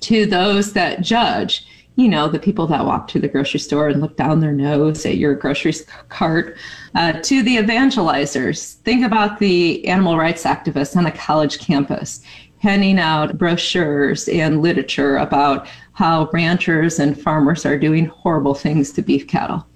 To 0.00 0.26
those 0.26 0.72
that 0.72 1.02
judge, 1.02 1.66
you 1.96 2.08
know, 2.08 2.28
the 2.28 2.38
people 2.38 2.66
that 2.68 2.84
walk 2.84 3.08
to 3.08 3.18
the 3.18 3.28
grocery 3.28 3.60
store 3.60 3.88
and 3.88 4.00
look 4.00 4.16
down 4.16 4.40
their 4.40 4.52
nose 4.52 5.04
at 5.04 5.18
your 5.18 5.34
grocery 5.34 5.74
cart, 6.08 6.56
uh, 6.94 7.12
to 7.20 7.42
the 7.42 7.56
evangelizers. 7.56 8.74
Think 8.76 9.04
about 9.04 9.38
the 9.38 9.86
animal 9.86 10.16
rights 10.16 10.44
activists 10.44 10.96
on 10.96 11.06
a 11.06 11.12
college 11.12 11.58
campus 11.58 12.22
handing 12.60 12.98
out 12.98 13.38
brochures 13.38 14.28
and 14.28 14.62
literature 14.62 15.16
about 15.16 15.66
how 15.92 16.28
ranchers 16.32 16.98
and 16.98 17.20
farmers 17.20 17.64
are 17.64 17.78
doing 17.78 18.06
horrible 18.06 18.54
things 18.54 18.92
to 18.92 19.02
beef 19.02 19.26
cattle. 19.26 19.66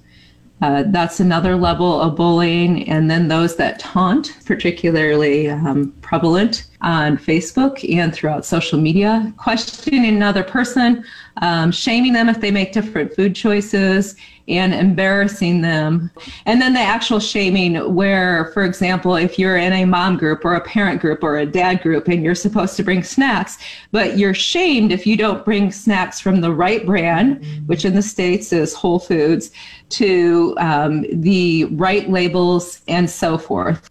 Uh, 0.63 0.85
that's 0.87 1.21
another 1.21 1.57
level 1.57 2.01
of 2.01 2.17
bullying. 2.17 2.89
And 2.89 3.11
then 3.11 3.29
those 3.29 3.57
that 3.57 3.81
taunt, 3.81 4.37
particularly 4.47 5.51
um, 5.51 5.93
prevalent 6.01 6.67
on 6.81 7.19
Facebook 7.19 7.85
and 7.93 8.15
throughout 8.15 8.47
social 8.47 8.79
media, 8.79 9.33
questioning 9.37 10.07
another 10.07 10.43
person, 10.43 11.05
um, 11.39 11.73
shaming 11.73 12.13
them 12.13 12.29
if 12.29 12.41
they 12.41 12.51
make 12.51 12.73
different 12.73 13.15
food 13.15 13.35
choices, 13.35 14.17
and 14.49 14.75
embarrassing 14.75 15.61
them. 15.61 16.11
And 16.47 16.61
then 16.61 16.75
the 16.75 16.81
actual 16.81 17.21
shaming, 17.21 17.95
where, 17.95 18.51
for 18.53 18.65
example, 18.65 19.17
if 19.17 19.39
you're 19.39 19.57
in 19.57 19.73
a 19.73 19.85
mom 19.85 20.17
group 20.17 20.45
or 20.45 20.55
a 20.55 20.61
parent 20.61 21.01
group 21.01 21.23
or 21.23 21.39
a 21.39 21.47
dad 21.47 21.83
group 21.83 22.09
and 22.09 22.23
you're 22.23 22.35
supposed 22.35 22.77
to 22.77 22.83
bring 22.83 23.03
snacks, 23.03 23.59
but 23.91 24.19
you're 24.19 24.35
shamed 24.35 24.93
if 24.93 25.07
you 25.07 25.17
don't 25.17 25.45
bring 25.45 25.71
snacks 25.71 26.21
from 26.21 26.41
the 26.41 26.53
right 26.53 26.85
brand, 26.85 27.45
which 27.67 27.85
in 27.85 27.95
the 27.95 28.03
States 28.03 28.53
is 28.53 28.75
Whole 28.75 28.99
Foods, 28.99 29.51
to 29.91 30.55
um, 30.59 31.05
the 31.23 31.65
right 31.67 32.09
labels 32.11 32.83
and 32.89 33.09
so 33.09 33.39
forth. 33.39 33.91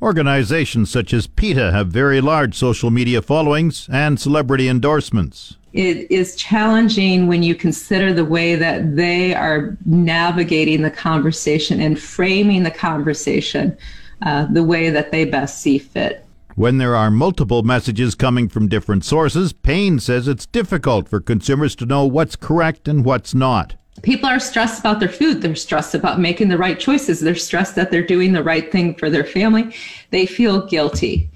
Organizations 0.00 0.90
such 0.90 1.12
as 1.12 1.26
PETA 1.26 1.72
have 1.72 1.88
very 1.88 2.20
large 2.20 2.54
social 2.54 2.90
media 2.90 3.20
followings 3.20 3.88
and 3.90 4.20
celebrity 4.20 4.68
endorsements. 4.68 5.56
It 5.72 6.10
is 6.10 6.36
challenging 6.36 7.26
when 7.26 7.42
you 7.42 7.54
consider 7.54 8.12
the 8.12 8.24
way 8.24 8.54
that 8.54 8.94
they 8.94 9.34
are 9.34 9.76
navigating 9.84 10.82
the 10.82 10.90
conversation 10.90 11.80
and 11.80 11.98
framing 11.98 12.62
the 12.62 12.70
conversation 12.70 13.76
uh, 14.22 14.46
the 14.46 14.62
way 14.64 14.90
that 14.90 15.10
they 15.10 15.24
best 15.24 15.60
see 15.60 15.78
fit. 15.78 16.24
When 16.54 16.78
there 16.78 16.96
are 16.96 17.10
multiple 17.10 17.62
messages 17.62 18.14
coming 18.14 18.48
from 18.48 18.68
different 18.68 19.04
sources, 19.04 19.52
Payn 19.52 20.00
says 20.00 20.26
it's 20.26 20.46
difficult 20.46 21.08
for 21.08 21.20
consumers 21.20 21.76
to 21.76 21.86
know 21.86 22.04
what's 22.04 22.34
correct 22.34 22.88
and 22.88 23.04
what's 23.04 23.34
not. 23.34 23.74
People 24.02 24.28
are 24.28 24.40
stressed 24.40 24.80
about 24.80 25.00
their 25.00 25.08
food. 25.08 25.42
They're 25.42 25.54
stressed 25.54 25.94
about 25.94 26.20
making 26.20 26.48
the 26.48 26.58
right 26.58 26.78
choices. 26.78 27.20
They're 27.20 27.34
stressed 27.34 27.74
that 27.76 27.90
they're 27.90 28.02
doing 28.02 28.32
the 28.32 28.42
right 28.42 28.70
thing 28.70 28.94
for 28.94 29.10
their 29.10 29.24
family. 29.24 29.74
They 30.10 30.26
feel 30.26 30.66
guilty. 30.66 31.30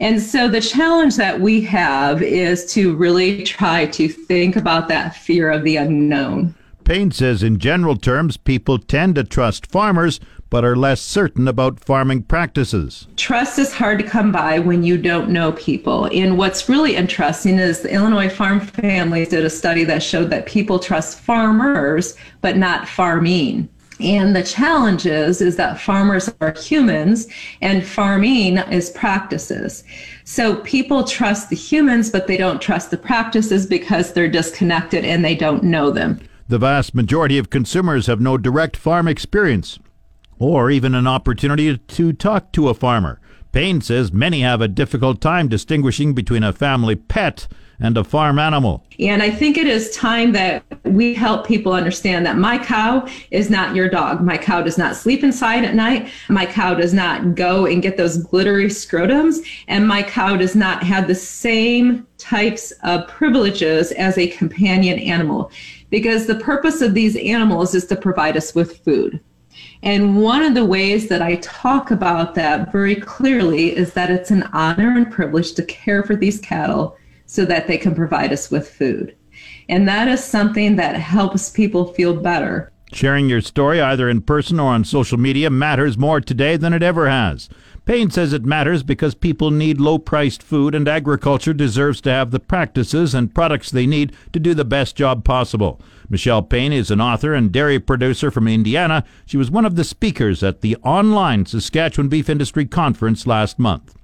And 0.00 0.20
so 0.20 0.48
the 0.48 0.60
challenge 0.60 1.16
that 1.16 1.40
we 1.40 1.62
have 1.62 2.22
is 2.22 2.70
to 2.74 2.94
really 2.96 3.42
try 3.44 3.86
to 3.86 4.08
think 4.08 4.56
about 4.56 4.88
that 4.88 5.16
fear 5.16 5.50
of 5.50 5.64
the 5.64 5.76
unknown. 5.76 6.54
Payn 6.84 7.12
says, 7.12 7.42
in 7.42 7.58
general 7.58 7.96
terms, 7.96 8.36
people 8.36 8.78
tend 8.78 9.16
to 9.16 9.24
trust 9.24 9.66
farmers 9.66 10.20
but 10.50 10.64
are 10.64 10.76
less 10.76 11.00
certain 11.00 11.48
about 11.48 11.80
farming 11.80 12.22
practices. 12.22 13.08
Trust 13.16 13.58
is 13.58 13.72
hard 13.72 13.98
to 13.98 14.04
come 14.06 14.32
by 14.32 14.58
when 14.58 14.82
you 14.82 14.96
don't 14.96 15.30
know 15.30 15.52
people. 15.52 16.06
And 16.06 16.38
what's 16.38 16.68
really 16.68 16.96
interesting 16.96 17.58
is 17.58 17.80
the 17.80 17.92
Illinois 17.92 18.28
Farm 18.28 18.60
Families 18.60 19.28
did 19.28 19.44
a 19.44 19.50
study 19.50 19.84
that 19.84 20.02
showed 20.02 20.30
that 20.30 20.46
people 20.46 20.78
trust 20.78 21.20
farmers 21.20 22.16
but 22.40 22.56
not 22.56 22.88
farming. 22.88 23.68
And 23.98 24.36
the 24.36 24.42
challenge 24.42 25.06
is, 25.06 25.40
is 25.40 25.56
that 25.56 25.80
farmers 25.80 26.30
are 26.40 26.52
humans 26.52 27.28
and 27.62 27.86
farming 27.86 28.58
is 28.58 28.90
practices. 28.90 29.84
So 30.24 30.56
people 30.56 31.04
trust 31.04 31.48
the 31.48 31.56
humans, 31.56 32.10
but 32.10 32.26
they 32.26 32.36
don't 32.36 32.60
trust 32.60 32.90
the 32.90 32.98
practices 32.98 33.66
because 33.66 34.12
they're 34.12 34.28
disconnected 34.28 35.04
and 35.04 35.24
they 35.24 35.34
don't 35.34 35.62
know 35.62 35.90
them. 35.90 36.20
The 36.48 36.58
vast 36.58 36.94
majority 36.94 37.38
of 37.38 37.48
consumers 37.48 38.06
have 38.06 38.20
no 38.20 38.36
direct 38.36 38.76
farm 38.76 39.08
experience 39.08 39.78
or 40.38 40.70
even 40.70 40.94
an 40.94 41.06
opportunity 41.06 41.76
to 41.78 42.12
talk 42.12 42.52
to 42.52 42.68
a 42.68 42.74
farmer. 42.74 43.20
Payn 43.52 43.82
says 43.82 44.12
many 44.12 44.42
have 44.42 44.60
a 44.60 44.68
difficult 44.68 45.20
time 45.20 45.48
distinguishing 45.48 46.12
between 46.12 46.42
a 46.42 46.52
family 46.52 46.94
pet 46.94 47.48
and 47.80 47.96
a 47.96 48.04
farm 48.04 48.38
animal. 48.38 48.84
And 48.98 49.22
I 49.22 49.30
think 49.30 49.56
it 49.56 49.66
is 49.66 49.90
time 49.90 50.32
that 50.32 50.64
we 50.84 51.14
help 51.14 51.46
people 51.46 51.72
understand 51.72 52.24
that 52.26 52.36
my 52.36 52.58
cow 52.58 53.06
is 53.30 53.50
not 53.50 53.74
your 53.74 53.88
dog. 53.88 54.22
My 54.22 54.36
cow 54.38 54.62
does 54.62 54.78
not 54.78 54.96
sleep 54.96 55.22
inside 55.22 55.64
at 55.64 55.74
night. 55.74 56.08
My 56.28 56.46
cow 56.46 56.74
does 56.74 56.94
not 56.94 57.34
go 57.34 57.66
and 57.66 57.82
get 57.82 57.96
those 57.96 58.18
glittery 58.18 58.66
scrotums. 58.66 59.38
And 59.68 59.86
my 59.86 60.02
cow 60.02 60.36
does 60.36 60.54
not 60.54 60.82
have 60.82 61.06
the 61.06 61.14
same 61.14 62.06
types 62.18 62.72
of 62.82 63.08
privileges 63.08 63.92
as 63.92 64.16
a 64.16 64.28
companion 64.28 64.98
animal 64.98 65.50
because 65.90 66.26
the 66.26 66.36
purpose 66.36 66.80
of 66.80 66.94
these 66.94 67.16
animals 67.16 67.74
is 67.74 67.86
to 67.86 67.96
provide 67.96 68.36
us 68.36 68.54
with 68.54 68.82
food. 68.84 69.20
And 69.82 70.20
one 70.20 70.42
of 70.42 70.54
the 70.54 70.64
ways 70.64 71.08
that 71.08 71.22
I 71.22 71.36
talk 71.36 71.90
about 71.90 72.34
that 72.34 72.72
very 72.72 72.96
clearly 72.96 73.76
is 73.76 73.92
that 73.94 74.10
it's 74.10 74.30
an 74.30 74.44
honor 74.52 74.90
and 74.96 75.10
privilege 75.10 75.54
to 75.54 75.62
care 75.64 76.02
for 76.02 76.16
these 76.16 76.40
cattle 76.40 76.96
so 77.26 77.44
that 77.44 77.66
they 77.66 77.78
can 77.78 77.94
provide 77.94 78.32
us 78.32 78.50
with 78.50 78.68
food. 78.68 79.16
And 79.68 79.88
that 79.88 80.08
is 80.08 80.22
something 80.22 80.76
that 80.76 80.96
helps 80.96 81.50
people 81.50 81.92
feel 81.92 82.14
better. 82.14 82.72
Sharing 82.92 83.28
your 83.28 83.40
story 83.40 83.80
either 83.80 84.08
in 84.08 84.22
person 84.22 84.60
or 84.60 84.72
on 84.72 84.84
social 84.84 85.18
media 85.18 85.50
matters 85.50 85.98
more 85.98 86.20
today 86.20 86.56
than 86.56 86.72
it 86.72 86.82
ever 86.82 87.08
has. 87.08 87.48
Payn 87.86 88.10
says 88.10 88.32
it 88.32 88.44
matters 88.44 88.82
because 88.82 89.14
people 89.14 89.52
need 89.52 89.80
low 89.80 89.96
priced 89.96 90.42
food 90.42 90.74
and 90.74 90.88
agriculture 90.88 91.54
deserves 91.54 92.00
to 92.00 92.10
have 92.10 92.32
the 92.32 92.40
practices 92.40 93.14
and 93.14 93.32
products 93.32 93.70
they 93.70 93.86
need 93.86 94.12
to 94.32 94.40
do 94.40 94.54
the 94.54 94.64
best 94.64 94.96
job 94.96 95.24
possible. 95.24 95.80
Michele 96.08 96.42
Payn 96.42 96.72
is 96.72 96.90
an 96.90 97.00
author 97.00 97.32
and 97.32 97.52
dairy 97.52 97.78
producer 97.78 98.32
from 98.32 98.48
Indiana. 98.48 99.04
She 99.24 99.36
was 99.36 99.52
one 99.52 99.64
of 99.64 99.76
the 99.76 99.84
speakers 99.84 100.42
at 100.42 100.62
the 100.62 100.74
online 100.82 101.46
Saskatchewan 101.46 102.08
Beef 102.08 102.28
Industry 102.28 102.66
Conference 102.66 103.24
last 103.24 103.56
month. 103.56 103.94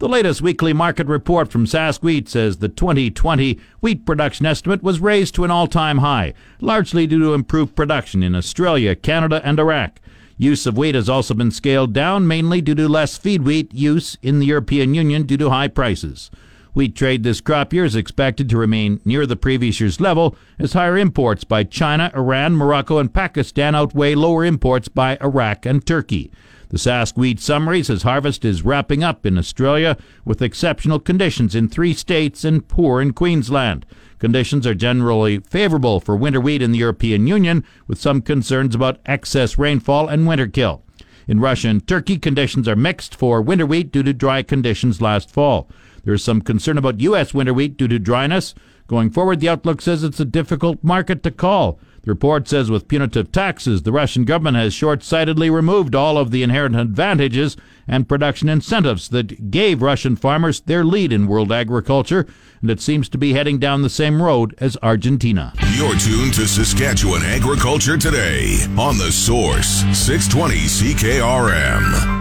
The 0.00 0.08
latest 0.08 0.42
weekly 0.42 0.72
market 0.72 1.06
report 1.06 1.52
from 1.52 1.66
Sask 1.66 2.02
Wheat 2.02 2.28
says 2.28 2.56
the 2.56 2.68
2020 2.68 3.60
wheat 3.80 4.04
production 4.04 4.44
estimate 4.44 4.82
was 4.82 4.98
raised 4.98 5.36
to 5.36 5.44
an 5.44 5.52
all 5.52 5.68
time 5.68 5.98
high, 5.98 6.34
largely 6.60 7.06
due 7.06 7.20
to 7.20 7.34
improved 7.34 7.76
production 7.76 8.24
in 8.24 8.34
Australia, 8.34 8.96
Canada, 8.96 9.40
and 9.44 9.60
Iraq. 9.60 10.00
Use 10.40 10.64
of 10.64 10.78
wheat 10.78 10.94
has 10.94 11.10
also 11.10 11.34
been 11.34 11.50
scaled 11.50 11.92
down, 11.92 12.26
mainly 12.26 12.62
due 12.62 12.74
to 12.74 12.88
less 12.88 13.18
feed 13.18 13.42
wheat 13.42 13.74
use 13.74 14.16
in 14.22 14.38
the 14.38 14.46
European 14.46 14.94
Union 14.94 15.24
due 15.24 15.36
to 15.36 15.50
high 15.50 15.68
prices. 15.68 16.30
Wheat 16.72 16.96
trade 16.96 17.24
this 17.24 17.42
crop 17.42 17.74
year 17.74 17.84
is 17.84 17.94
expected 17.94 18.48
to 18.48 18.56
remain 18.56 19.02
near 19.04 19.26
the 19.26 19.36
previous 19.36 19.80
year's 19.80 20.00
level 20.00 20.34
as 20.58 20.72
higher 20.72 20.96
imports 20.96 21.44
by 21.44 21.64
China, 21.64 22.10
Iran, 22.16 22.56
Morocco, 22.56 22.96
and 22.96 23.12
Pakistan 23.12 23.74
outweigh 23.74 24.14
lower 24.14 24.42
imports 24.42 24.88
by 24.88 25.18
Iraq 25.20 25.66
and 25.66 25.86
Turkey. 25.86 26.32
The 26.70 26.78
Sask 26.78 27.18
wheat 27.18 27.38
summary 27.38 27.82
says 27.82 28.04
harvest 28.04 28.42
is 28.42 28.64
wrapping 28.64 29.04
up 29.04 29.26
in 29.26 29.36
Australia 29.36 29.98
with 30.24 30.40
exceptional 30.40 31.00
conditions 31.00 31.54
in 31.54 31.68
three 31.68 31.92
states 31.92 32.44
and 32.44 32.66
poor 32.66 33.02
in 33.02 33.12
Queensland. 33.12 33.84
Conditions 34.20 34.66
are 34.66 34.74
generally 34.74 35.38
favorable 35.38 35.98
for 35.98 36.14
winter 36.14 36.40
wheat 36.40 36.60
in 36.60 36.72
the 36.72 36.78
European 36.78 37.26
Union, 37.26 37.64
with 37.86 37.98
some 37.98 38.20
concerns 38.20 38.74
about 38.74 39.00
excess 39.06 39.56
rainfall 39.56 40.08
and 40.08 40.28
winter 40.28 40.46
kill. 40.46 40.84
In 41.26 41.40
Russia 41.40 41.68
and 41.68 41.86
Turkey, 41.86 42.18
conditions 42.18 42.68
are 42.68 42.76
mixed 42.76 43.16
for 43.16 43.40
winter 43.40 43.64
wheat 43.64 43.90
due 43.90 44.02
to 44.02 44.12
dry 44.12 44.42
conditions 44.42 45.00
last 45.00 45.30
fall. 45.30 45.70
There 46.04 46.12
is 46.12 46.22
some 46.22 46.42
concern 46.42 46.76
about 46.76 47.00
U.S. 47.00 47.32
winter 47.32 47.54
wheat 47.54 47.78
due 47.78 47.88
to 47.88 47.98
dryness. 47.98 48.54
Going 48.88 49.10
forward, 49.10 49.40
the 49.40 49.48
outlook 49.48 49.80
says 49.80 50.04
it's 50.04 50.20
a 50.20 50.26
difficult 50.26 50.84
market 50.84 51.22
to 51.22 51.30
call. 51.30 51.80
The 52.02 52.10
report 52.10 52.48
says 52.48 52.70
with 52.70 52.88
punitive 52.88 53.30
taxes, 53.30 53.82
the 53.82 53.92
Russian 53.92 54.24
government 54.24 54.56
has 54.56 54.72
short 54.72 55.02
sightedly 55.02 55.50
removed 55.50 55.94
all 55.94 56.16
of 56.16 56.30
the 56.30 56.42
inherent 56.42 56.76
advantages 56.76 57.56
and 57.86 58.08
production 58.08 58.48
incentives 58.48 59.08
that 59.10 59.50
gave 59.50 59.82
Russian 59.82 60.16
farmers 60.16 60.60
their 60.60 60.84
lead 60.84 61.12
in 61.12 61.26
world 61.26 61.52
agriculture, 61.52 62.26
and 62.62 62.70
it 62.70 62.80
seems 62.80 63.08
to 63.10 63.18
be 63.18 63.34
heading 63.34 63.58
down 63.58 63.82
the 63.82 63.90
same 63.90 64.22
road 64.22 64.54
as 64.58 64.78
Argentina. 64.82 65.52
You're 65.74 65.98
tuned 65.98 66.34
to 66.34 66.48
Saskatchewan 66.48 67.22
Agriculture 67.22 67.98
Today 67.98 68.64
on 68.78 68.96
The 68.96 69.12
Source, 69.12 69.84
620 69.92 70.54
CKRM. 70.56 72.19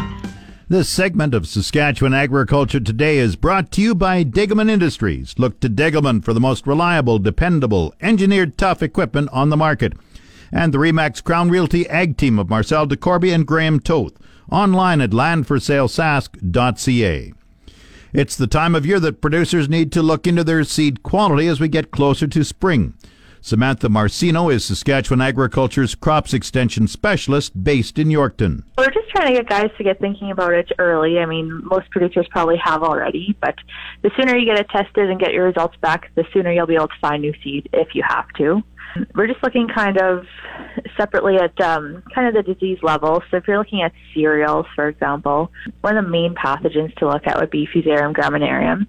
This 0.72 0.88
segment 0.88 1.34
of 1.34 1.48
Saskatchewan 1.48 2.14
Agriculture 2.14 2.80
Today 2.80 3.18
is 3.18 3.36
brought 3.36 3.72
to 3.72 3.82
you 3.82 3.96
by 3.96 4.24
Degelman 4.24 4.70
Industries. 4.70 5.34
Look 5.40 5.60
to 5.62 5.70
Degelman 5.70 6.24
for 6.24 6.32
the 6.32 6.40
most 6.40 6.68
reliable, 6.68 7.18
dependable, 7.18 7.96
engineered 8.02 8.56
tough 8.56 8.84
equipment 8.84 9.30
on 9.34 9.50
the 9.50 9.58
market. 9.58 9.94
And 10.52 10.72
the 10.72 10.78
Remax 10.78 11.24
Crown 11.24 11.50
Realty 11.50 11.90
Ag 11.90 12.18
Team 12.18 12.38
of 12.38 12.52
Marcel 12.52 12.86
DeCorby 12.86 13.34
and 13.34 13.48
Graham 13.48 13.80
Toth. 13.80 14.14
Online 14.52 15.02
at 15.02 15.10
landforsalesask.ca. 15.10 17.34
It's 18.14 18.36
the 18.36 18.46
time 18.46 18.76
of 18.76 18.86
year 18.86 19.00
that 19.00 19.22
producers 19.22 19.70
need 19.70 19.92
to 19.94 20.04
look 20.04 20.28
into 20.28 20.44
their 20.44 20.64
seed 20.64 21.02
quality 21.02 21.48
as 21.48 21.60
we 21.60 21.68
get 21.68 21.90
closer 21.90 22.28
to 22.28 22.44
spring. 22.44 22.94
Samantha 23.42 23.88
Marcino 23.88 24.50
is 24.50 24.66
Saskatchewan 24.66 25.22
Agriculture's 25.22 25.96
crops 25.96 26.34
extension 26.34 26.88
specialist 26.88 27.64
based 27.64 27.98
in 27.98 28.10
Yorkton. 28.10 28.64
We're 28.78 28.92
just 28.92 29.10
trying 29.10 29.34
to 29.34 29.42
get 29.42 29.50
guys 29.50 29.70
to 29.78 29.84
get 29.84 30.00
thinking 30.00 30.30
about 30.32 30.54
it 30.54 30.72
early. 30.78 31.20
I 31.20 31.26
mean, 31.26 31.62
most 31.64 31.90
producers 31.90 32.28
probably 32.30 32.58
have 32.58 32.84
already, 32.84 33.38
but 33.42 33.56
the 34.02 34.12
sooner 34.18 34.36
you 34.36 34.46
get 34.46 34.60
it 34.60 34.70
tested 34.70 35.10
and 35.10 35.20
get 35.20 35.34
your 35.34 35.46
results 35.46 35.78
back, 35.78 36.12
the 36.16 36.26
sooner 36.34 36.52
you'll 36.52 36.68
be 36.68 36.76
able 36.76 36.90
to 36.90 37.00
find 37.00 37.22
new 37.22 37.34
seed 37.42 37.70
if 37.72 37.96
you 37.96 38.04
have 38.08 38.28
to. 38.38 38.62
We're 39.16 39.28
just 39.28 39.42
looking 39.42 39.68
kind 39.68 39.98
of 40.02 40.26
separately 40.98 41.38
at 41.38 41.60
um, 41.62 42.04
kind 42.14 42.28
of 42.28 42.34
the 42.34 42.54
disease 42.54 42.80
level. 42.82 43.24
So 43.32 43.38
if 43.38 43.48
you're 43.48 43.58
looking 43.58 43.84
at 43.84 43.94
cereals, 44.14 44.66
for 44.76 44.88
example, 44.90 45.52
one 45.82 45.96
of 45.96 46.04
the 46.04 46.10
main 46.10 46.36
pathogens 46.36 46.94
to 46.96 47.08
look 47.08 47.26
at 47.26 47.40
would 47.40 47.52
be 47.52 47.68
Fusarium 47.68 48.14
graminearum. 48.14 48.88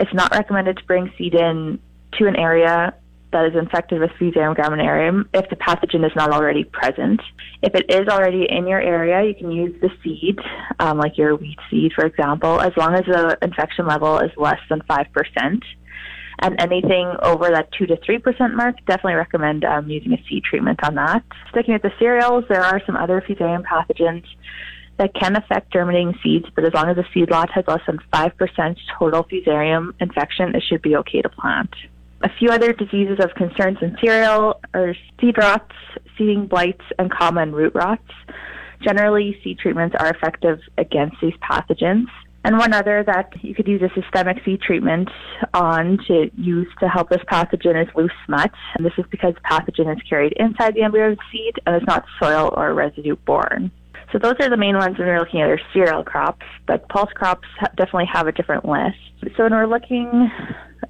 It's 0.00 0.12
not 0.12 0.32
recommended 0.32 0.76
to 0.76 0.84
bring 0.84 1.10
seed 1.16 1.34
in 1.34 1.78
to 2.18 2.26
an 2.26 2.36
area 2.36 2.94
that 3.32 3.46
is 3.46 3.54
infected 3.54 4.00
with 4.00 4.10
Fusarium 4.20 4.56
graminearum 4.56 5.26
if 5.34 5.48
the 5.50 5.56
pathogen 5.56 6.04
is 6.04 6.12
not 6.16 6.32
already 6.32 6.64
present. 6.64 7.20
If 7.62 7.74
it 7.74 7.90
is 7.90 8.08
already 8.08 8.46
in 8.48 8.66
your 8.66 8.80
area, 8.80 9.28
you 9.28 9.34
can 9.34 9.50
use 9.50 9.78
the 9.80 9.90
seed, 10.02 10.38
um, 10.78 10.98
like 10.98 11.18
your 11.18 11.36
wheat 11.36 11.58
seed, 11.70 11.92
for 11.94 12.06
example, 12.06 12.60
as 12.60 12.72
long 12.76 12.94
as 12.94 13.04
the 13.04 13.36
infection 13.42 13.86
level 13.86 14.18
is 14.18 14.30
less 14.36 14.60
than 14.68 14.80
5%. 14.80 15.62
And 16.40 16.60
anything 16.60 17.12
over 17.22 17.50
that 17.50 17.72
2 17.72 17.86
to 17.86 17.96
3% 17.96 18.54
mark, 18.54 18.76
definitely 18.86 19.14
recommend 19.14 19.64
um, 19.64 19.90
using 19.90 20.12
a 20.12 20.22
seed 20.28 20.44
treatment 20.44 20.78
on 20.84 20.94
that. 20.94 21.24
Sticking 21.50 21.74
with 21.74 21.82
the 21.82 21.92
cereals, 21.98 22.44
there 22.48 22.62
are 22.62 22.80
some 22.86 22.96
other 22.96 23.20
Fusarium 23.20 23.64
pathogens 23.64 24.24
that 24.98 25.14
can 25.14 25.36
affect 25.36 25.72
germinating 25.72 26.14
seeds, 26.22 26.46
but 26.54 26.64
as 26.64 26.72
long 26.74 26.88
as 26.88 26.96
the 26.96 27.04
seed 27.12 27.30
lot 27.30 27.50
has 27.50 27.64
less 27.66 27.80
than 27.86 27.98
5% 28.12 28.76
total 28.98 29.24
Fusarium 29.24 29.92
infection, 30.00 30.54
it 30.54 30.62
should 30.68 30.82
be 30.82 30.96
okay 30.96 31.22
to 31.22 31.28
plant. 31.28 31.70
A 32.22 32.28
few 32.38 32.50
other 32.50 32.72
diseases 32.72 33.18
of 33.20 33.34
concern 33.34 33.78
in 33.80 33.96
cereal 34.02 34.60
are 34.74 34.94
seed 35.20 35.38
rots, 35.38 35.72
seeding 36.16 36.46
blights, 36.46 36.82
and 36.98 37.10
common 37.10 37.52
root 37.52 37.72
rots. 37.76 38.10
Generally, 38.82 39.38
seed 39.44 39.58
treatments 39.58 39.94
are 39.98 40.10
effective 40.10 40.58
against 40.78 41.16
these 41.20 41.34
pathogens. 41.34 42.06
And 42.44 42.58
one 42.58 42.72
other 42.72 43.04
that 43.04 43.32
you 43.42 43.54
could 43.54 43.68
use 43.68 43.82
a 43.82 44.00
systemic 44.00 44.42
seed 44.44 44.60
treatment 44.60 45.08
on 45.54 45.98
to 46.08 46.30
use 46.36 46.68
to 46.80 46.88
help 46.88 47.10
this 47.10 47.22
pathogen 47.30 47.80
is 47.80 47.88
loose 47.94 48.12
smut. 48.26 48.50
And 48.76 48.84
this 48.84 48.92
is 48.98 49.04
because 49.10 49.34
the 49.34 49.40
pathogen 49.40 49.94
is 49.94 50.02
carried 50.08 50.32
inside 50.38 50.74
the 50.74 50.82
embryo 50.82 51.12
of 51.12 51.18
the 51.18 51.22
seed 51.30 51.54
and 51.66 51.76
is 51.76 51.86
not 51.86 52.04
soil 52.20 52.52
or 52.56 52.74
residue 52.74 53.16
borne. 53.26 53.70
So 54.12 54.18
those 54.18 54.34
are 54.40 54.48
the 54.48 54.56
main 54.56 54.76
ones 54.76 54.98
when 54.98 55.06
we're 55.06 55.18
looking 55.18 55.42
at 55.42 55.50
our 55.50 55.60
cereal 55.72 56.02
crops, 56.02 56.46
but 56.66 56.88
pulse 56.88 57.12
crops 57.14 57.46
definitely 57.76 58.08
have 58.12 58.26
a 58.26 58.32
different 58.32 58.64
list. 58.64 58.96
So 59.36 59.42
when 59.42 59.52
we're 59.52 59.66
looking 59.66 60.30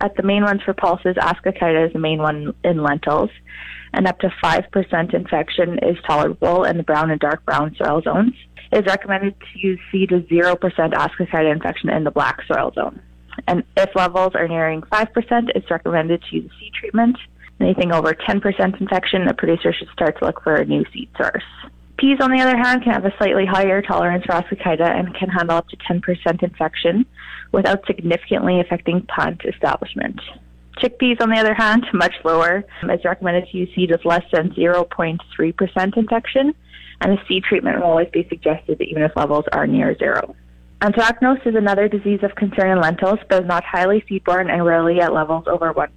at 0.01 0.16
the 0.16 0.22
main 0.22 0.42
ones 0.42 0.62
for 0.64 0.74
pulses, 0.74 1.16
ascochyta 1.16 1.87
is 1.87 1.92
the 1.92 1.98
main 1.98 2.18
one 2.18 2.55
in 2.64 2.83
lentils, 2.83 3.31
and 3.92 4.07
up 4.07 4.18
to 4.20 4.29
5% 4.42 5.14
infection 5.14 5.79
is 5.79 5.96
tolerable 6.07 6.64
in 6.64 6.77
the 6.77 6.83
brown 6.83 7.11
and 7.11 7.20
dark 7.20 7.44
brown 7.44 7.74
soil 7.77 8.03
zones. 8.03 8.35
It 8.70 8.81
is 8.81 8.87
recommended 8.87 9.35
to 9.40 9.66
use 9.66 9.81
seed 9.90 10.11
with 10.11 10.29
0% 10.29 10.59
ascochyta 10.59 11.53
infection 11.53 11.90
in 11.90 12.05
the 12.05 12.11
black 12.11 12.40
soil 12.46 12.72
zone. 12.74 13.01
And 13.46 13.62
if 13.77 13.94
levels 13.94 14.33
are 14.35 14.48
nearing 14.48 14.83
5%, 14.83 15.51
it's 15.55 15.70
recommended 15.70 16.22
to 16.24 16.37
use 16.37 16.51
seed 16.59 16.72
treatment. 16.74 17.16
Anything 17.61 17.92
over 17.92 18.14
10% 18.14 18.81
infection, 18.81 19.27
a 19.27 19.35
producer 19.35 19.72
should 19.72 19.88
start 19.88 20.18
to 20.18 20.27
look 20.27 20.42
for 20.42 20.57
a 20.57 20.64
new 20.64 20.85
seed 20.92 21.09
source. 21.16 21.44
Peas, 21.98 22.18
on 22.20 22.31
the 22.31 22.40
other 22.40 22.57
hand, 22.57 22.85
can 22.85 22.92
have 22.92 23.05
a 23.05 23.14
slightly 23.18 23.44
higher 23.44 23.83
tolerance 23.83 24.24
for 24.24 24.33
ascochyta 24.33 24.88
and 24.88 25.14
can 25.16 25.29
handle 25.29 25.57
up 25.57 25.68
to 25.68 25.77
10% 25.77 26.42
infection 26.42 27.05
without 27.52 27.87
significantly 27.87 28.61
affecting 28.61 29.06
plant 29.14 29.42
establishment. 29.44 30.20
Chickpeas, 30.78 31.20
on 31.20 31.30
the 31.30 31.38
other 31.38 31.54
hand, 31.54 31.87
much 31.92 32.14
lower. 32.24 32.64
It's 32.82 33.04
recommended 33.04 33.48
to 33.50 33.56
use 33.56 33.68
seed 33.74 33.90
with 33.90 34.04
less 34.04 34.24
than 34.32 34.50
0.3% 34.50 35.96
infection, 35.96 36.54
and 37.00 37.18
a 37.18 37.24
seed 37.26 37.44
treatment 37.44 37.78
will 37.78 37.87
always 37.87 38.08
be 38.12 38.26
suggested 38.28 38.80
even 38.80 39.02
if 39.02 39.16
levels 39.16 39.44
are 39.52 39.66
near 39.66 39.96
zero. 39.98 40.34
Anthracnose 40.80 41.44
is 41.44 41.56
another 41.56 41.88
disease 41.88 42.20
of 42.22 42.37
concern 42.37 42.70
in 42.70 42.80
lentils, 42.80 43.18
but 43.28 43.42
is 43.42 43.48
not 43.48 43.64
highly 43.64 44.04
seedborne 44.08 44.48
and 44.48 44.64
rarely 44.64 45.00
at 45.00 45.12
levels 45.12 45.44
over 45.48 45.74
1%. 45.74 45.88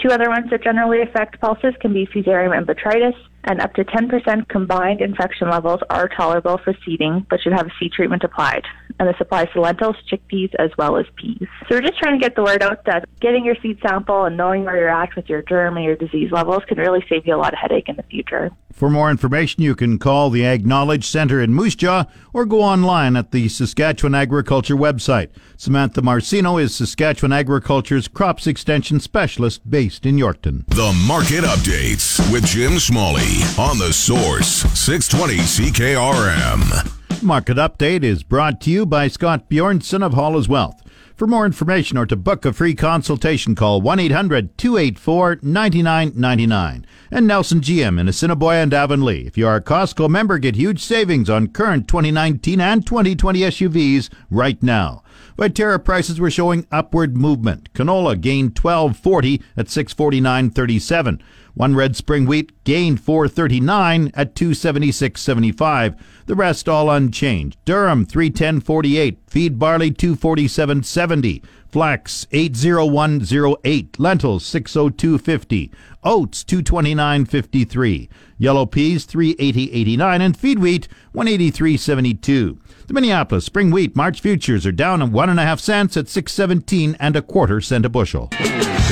Two 0.00 0.08
other 0.08 0.28
ones 0.28 0.50
that 0.50 0.64
generally 0.64 1.02
affect 1.02 1.40
pulses 1.40 1.74
can 1.80 1.92
be 1.92 2.06
Fusarium 2.06 2.56
and 2.56 2.66
Botrytis, 2.66 3.14
and 3.44 3.60
up 3.60 3.74
to 3.74 3.84
10% 3.84 4.48
combined 4.48 5.00
infection 5.00 5.48
levels 5.48 5.78
are 5.88 6.08
tolerable 6.08 6.58
for 6.64 6.74
seeding, 6.84 7.24
but 7.30 7.40
should 7.40 7.52
have 7.52 7.66
a 7.68 7.72
seed 7.78 7.92
treatment 7.92 8.24
applied. 8.24 8.64
And 8.98 9.08
this 9.08 9.16
applies 9.20 9.48
to 9.54 9.60
lentils, 9.60 9.96
chickpeas, 10.10 10.54
as 10.58 10.70
well 10.78 10.96
as 10.96 11.06
peas. 11.16 11.46
So 11.68 11.76
we're 11.76 11.82
just 11.82 11.98
trying 11.98 12.18
to 12.18 12.22
get 12.22 12.36
the 12.36 12.42
word 12.42 12.62
out 12.62 12.84
that 12.84 13.04
getting 13.20 13.44
your 13.44 13.56
seed 13.62 13.78
sample 13.86 14.24
and 14.24 14.36
knowing 14.36 14.64
where 14.64 14.76
you're 14.76 14.88
at 14.88 15.14
with 15.16 15.28
your 15.28 15.42
germ 15.42 15.76
and 15.76 15.84
your 15.84 15.96
disease 15.96 16.30
levels 16.32 16.62
can 16.66 16.78
really 16.78 17.04
save 17.08 17.26
you 17.26 17.34
a 17.34 17.38
lot 17.38 17.52
of 17.52 17.58
headache 17.58 17.88
in 17.88 17.96
the 17.96 18.02
future. 18.04 18.50
For 18.72 18.88
more 18.88 19.10
information, 19.10 19.62
you 19.62 19.74
can 19.74 19.98
call 19.98 20.30
the 20.30 20.44
Ag 20.44 20.66
Knowledge 20.66 21.06
Center 21.06 21.40
in 21.40 21.54
Moose 21.54 21.74
Jaw 21.74 22.04
or 22.32 22.46
go 22.46 22.62
online 22.62 23.16
at 23.16 23.30
the 23.30 23.48
Saskatchewan 23.48 24.14
Agriculture 24.14 24.76
website. 24.76 25.28
Samantha 25.56 26.00
Marcino 26.02 26.58
is 26.58 26.74
Saskatchewan 26.74 27.32
Agriculture's 27.32 28.08
crops 28.08 28.46
extension 28.46 28.98
specialist 28.98 29.68
based 29.68 30.06
in 30.06 30.16
Yorkton. 30.16 30.66
The 30.68 30.92
Market 31.06 31.44
Updates 31.44 32.18
with 32.32 32.46
Jim 32.46 32.78
Smalley 32.78 33.42
on 33.58 33.78
the 33.78 33.92
Source 33.92 34.62
620 34.74 35.38
CKRM. 35.38 37.01
Market 37.22 37.56
Update 37.56 38.02
is 38.02 38.22
brought 38.22 38.60
to 38.62 38.70
you 38.70 38.84
by 38.84 39.06
Scott 39.06 39.48
Bjornson 39.48 40.02
of 40.02 40.14
Hall 40.14 40.40
Wealth. 40.48 40.82
For 41.14 41.26
more 41.26 41.46
information 41.46 41.96
or 41.96 42.06
to 42.06 42.16
book 42.16 42.44
a 42.44 42.52
free 42.52 42.74
consultation, 42.74 43.54
call 43.54 43.80
1 43.80 44.00
800 44.00 44.58
284 44.58 45.38
9999. 45.42 46.86
And 47.10 47.26
Nelson 47.26 47.60
GM 47.60 48.00
in 48.00 48.08
Assiniboia 48.08 48.62
and 48.62 48.74
Avonlea. 48.74 49.26
If 49.26 49.38
you 49.38 49.46
are 49.46 49.56
a 49.56 49.62
Costco 49.62 50.08
member, 50.08 50.38
get 50.38 50.56
huge 50.56 50.82
savings 50.82 51.30
on 51.30 51.48
current 51.48 51.86
2019 51.86 52.60
and 52.60 52.84
2020 52.84 53.40
SUVs 53.40 54.08
right 54.30 54.60
now. 54.62 55.02
Viterra 55.38 55.82
prices 55.82 56.18
were 56.18 56.30
showing 56.30 56.66
upward 56.72 57.16
movement. 57.16 57.72
Canola 57.72 58.20
gained 58.20 58.54
12.40 58.54 59.42
at 59.56 59.66
649.37. 59.66 61.20
One 61.54 61.74
red 61.74 61.96
spring 61.96 62.26
wheat 62.26 62.64
gained 62.64 63.00
439 63.00 64.10
at 64.14 64.34
276.75. 64.34 65.98
The 66.26 66.34
rest 66.34 66.68
all 66.68 66.90
unchanged. 66.90 67.58
Durum 67.66 68.06
310.48. 68.06 69.16
Feed 69.26 69.58
barley 69.58 69.90
247.70. 69.90 71.42
Flax 71.68 72.26
80108. 72.32 73.98
Lentils 73.98 74.44
602.50. 74.44 75.70
Oats 76.04 76.44
229.53. 76.44 78.08
Yellow 78.38 78.66
peas 78.66 79.06
380.89 79.06 80.20
and 80.20 80.36
feed 80.36 80.58
wheat 80.58 80.88
183.72. 81.14 82.58
The 82.86 82.94
Minneapolis 82.94 83.44
spring 83.44 83.70
wheat 83.70 83.94
March 83.94 84.20
futures 84.20 84.66
are 84.66 84.72
down 84.72 85.12
one 85.12 85.30
and 85.30 85.40
a 85.40 85.44
half 85.44 85.60
cents 85.60 85.96
at 85.96 86.08
617 86.08 86.96
and 86.98 87.16
a 87.16 87.22
quarter 87.22 87.60
cent 87.60 87.86
a 87.86 87.88
bushel. 87.88 88.30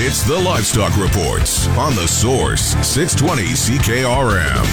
It's 0.02 0.22
the 0.22 0.34
Livestock 0.34 0.96
Reports 0.96 1.68
on 1.76 1.94
the 1.94 2.08
Source 2.08 2.74
620 2.86 3.52
CKRM. 3.52 4.64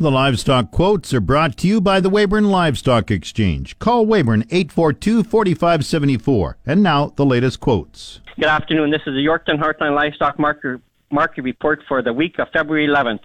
The 0.00 0.10
livestock 0.10 0.72
quotes 0.72 1.14
are 1.14 1.20
brought 1.20 1.56
to 1.58 1.68
you 1.68 1.80
by 1.80 2.00
the 2.00 2.10
Weyburn 2.10 2.50
Livestock 2.50 3.12
Exchange. 3.12 3.78
Call 3.78 4.04
Weyburn 4.04 4.42
842 4.50 5.22
4574. 5.22 6.56
And 6.66 6.82
now, 6.82 7.12
the 7.14 7.24
latest 7.24 7.60
quotes. 7.60 8.20
Good 8.34 8.46
afternoon. 8.46 8.90
This 8.90 9.02
is 9.06 9.14
the 9.14 9.24
Yorkton 9.24 9.62
Heartland 9.62 9.94
Livestock 9.94 10.40
Market, 10.40 10.80
market 11.12 11.42
Report 11.42 11.80
for 11.86 12.02
the 12.02 12.12
week 12.12 12.40
of 12.40 12.48
February 12.52 12.88
11th. 12.88 13.22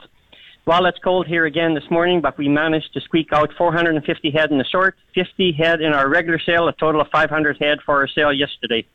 Well, 0.68 0.86
it's 0.86 1.00
cold 1.00 1.26
here 1.26 1.46
again 1.46 1.74
this 1.74 1.90
morning, 1.90 2.22
but 2.22 2.38
we 2.38 2.48
managed 2.48 2.94
to 2.94 3.02
squeak 3.02 3.34
out 3.34 3.52
450 3.58 4.30
head 4.30 4.52
in 4.52 4.60
the 4.60 4.66
short, 4.66 4.96
50 5.16 5.54
head 5.54 5.82
in 5.82 5.94
our 5.94 6.08
regular 6.08 6.38
sale, 6.38 6.68
a 6.68 6.74
total 6.74 7.02
of 7.02 7.08
500 7.08 7.58
head 7.60 7.80
for 7.84 7.96
our 7.98 8.08
sale 8.08 8.32
yesterday. 8.32 8.86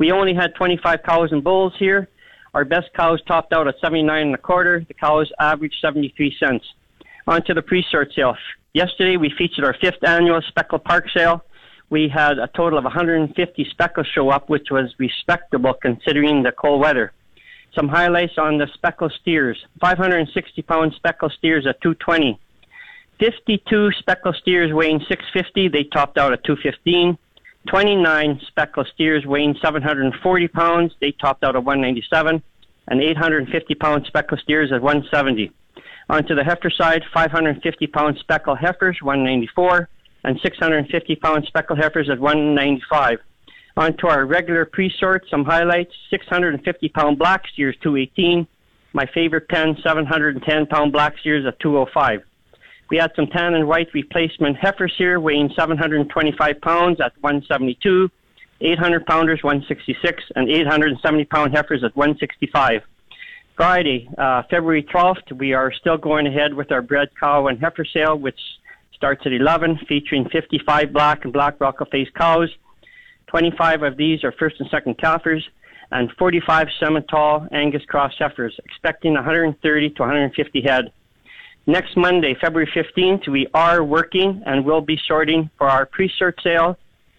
We 0.00 0.12
only 0.12 0.32
had 0.32 0.54
25 0.54 1.02
cows 1.02 1.30
and 1.30 1.44
bulls 1.44 1.74
here. 1.78 2.08
Our 2.54 2.64
best 2.64 2.88
cows 2.96 3.20
topped 3.28 3.52
out 3.52 3.68
at 3.68 3.74
79 3.82 4.28
and 4.28 4.34
a 4.34 4.38
quarter. 4.38 4.82
The 4.88 4.94
cows 4.94 5.30
averaged 5.38 5.76
73 5.82 6.34
cents. 6.42 6.64
On 7.26 7.44
to 7.44 7.52
the 7.52 7.60
pre-sort 7.60 8.10
sale. 8.14 8.34
Yesterday 8.72 9.18
we 9.18 9.30
featured 9.36 9.62
our 9.66 9.76
fifth 9.78 10.02
annual 10.02 10.40
Speckle 10.40 10.82
Park 10.82 11.04
sale. 11.14 11.44
We 11.90 12.08
had 12.08 12.38
a 12.38 12.48
total 12.56 12.78
of 12.78 12.84
150 12.84 13.66
speckles 13.70 14.06
show 14.06 14.30
up, 14.30 14.48
which 14.48 14.68
was 14.70 14.94
respectable 14.98 15.74
considering 15.74 16.44
the 16.44 16.52
cold 16.52 16.80
weather. 16.80 17.12
Some 17.74 17.88
highlights 17.88 18.38
on 18.38 18.56
the 18.56 18.68
speckle 18.72 19.10
steers. 19.20 19.58
560 19.82 20.62
pound 20.62 20.94
speckle 20.96 21.28
steers 21.28 21.66
at 21.66 21.78
220. 21.82 22.40
52 23.18 23.92
speckle 23.98 24.32
steers 24.32 24.72
weighing 24.72 25.00
650. 25.00 25.68
They 25.68 25.84
topped 25.84 26.16
out 26.16 26.32
at 26.32 26.42
215. 26.44 27.18
29 27.68 28.40
speckled 28.46 28.88
steers 28.94 29.26
weighing 29.26 29.54
740 29.60 30.48
pounds. 30.48 30.92
They 31.00 31.12
topped 31.12 31.44
out 31.44 31.56
at 31.56 31.64
197, 31.64 32.42
and 32.88 33.00
850 33.02 33.74
pound 33.74 34.06
speckled 34.06 34.40
steers 34.40 34.72
at 34.72 34.82
170. 34.82 35.52
Onto 36.08 36.34
the 36.34 36.42
heifer 36.42 36.70
side, 36.70 37.02
550 37.12 37.86
pound 37.88 38.18
speckle 38.18 38.56
heifers, 38.56 38.98
194, 39.02 39.88
and 40.24 40.40
650 40.42 41.16
pound 41.16 41.44
speckle 41.46 41.76
heifers 41.76 42.08
at 42.10 42.18
195. 42.18 43.18
Onto 43.76 44.08
our 44.08 44.26
regular 44.26 44.64
pre-sort, 44.64 45.24
some 45.30 45.44
highlights: 45.44 45.92
650 46.10 46.88
pound 46.88 47.18
black 47.18 47.46
steers, 47.52 47.76
218. 47.82 48.46
My 48.92 49.06
favorite 49.06 49.48
pen, 49.48 49.76
710 49.82 50.66
pound 50.66 50.92
black 50.92 51.16
steers 51.18 51.46
at 51.46 51.60
205. 51.60 52.22
We 52.90 52.96
had 52.96 53.12
some 53.14 53.28
tan 53.28 53.54
and 53.54 53.68
white 53.68 53.88
replacement 53.94 54.56
heifers 54.56 54.92
here 54.98 55.20
weighing 55.20 55.50
725 55.56 56.60
pounds 56.60 57.00
at 57.00 57.12
172, 57.20 58.10
800 58.60 59.06
pounders 59.06 59.42
166, 59.44 60.24
and 60.34 60.50
870 60.50 61.24
pound 61.26 61.56
heifers 61.56 61.84
at 61.84 61.94
165. 61.94 62.82
Friday, 63.56 64.10
uh, 64.18 64.42
February 64.50 64.82
12th, 64.82 65.30
we 65.38 65.52
are 65.52 65.72
still 65.72 65.98
going 65.98 66.26
ahead 66.26 66.52
with 66.52 66.72
our 66.72 66.82
bred 66.82 67.10
cow 67.18 67.46
and 67.46 67.60
heifer 67.60 67.84
sale, 67.84 68.16
which 68.18 68.40
starts 68.92 69.22
at 69.24 69.32
11, 69.32 69.78
featuring 69.86 70.28
55 70.28 70.92
black 70.92 71.24
and 71.24 71.32
black 71.32 71.60
rockle 71.60 71.86
face 71.86 72.08
cows. 72.16 72.48
25 73.28 73.84
of 73.84 73.96
these 73.96 74.24
are 74.24 74.32
first 74.32 74.56
and 74.58 74.68
second 74.68 74.98
calvers, 74.98 75.48
and 75.92 76.10
45 76.18 76.66
Simmental 76.82 77.46
Angus 77.52 77.84
cross 77.84 78.12
heifers, 78.18 78.58
expecting 78.64 79.14
130 79.14 79.90
to 79.90 80.02
150 80.02 80.62
head. 80.62 80.92
Next 81.70 81.96
Monday, 81.96 82.34
February 82.40 82.68
15th, 82.74 83.28
we 83.28 83.46
are 83.54 83.84
working 83.84 84.42
and 84.44 84.64
will 84.64 84.80
be 84.80 84.98
sorting 85.06 85.48
for 85.56 85.68
our 85.68 85.86
pre-sort 85.86 86.36
sale. 86.42 86.76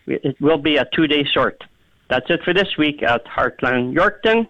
It 0.07 0.35
will 0.41 0.57
be 0.57 0.75
a 0.75 0.85
two-day 0.93 1.23
sort. 1.33 1.63
That's 2.09 2.25
it 2.29 2.41
for 2.43 2.53
this 2.53 2.67
week 2.77 3.01
at 3.01 3.25
Heartland 3.25 3.95
Yorkton. 3.95 4.49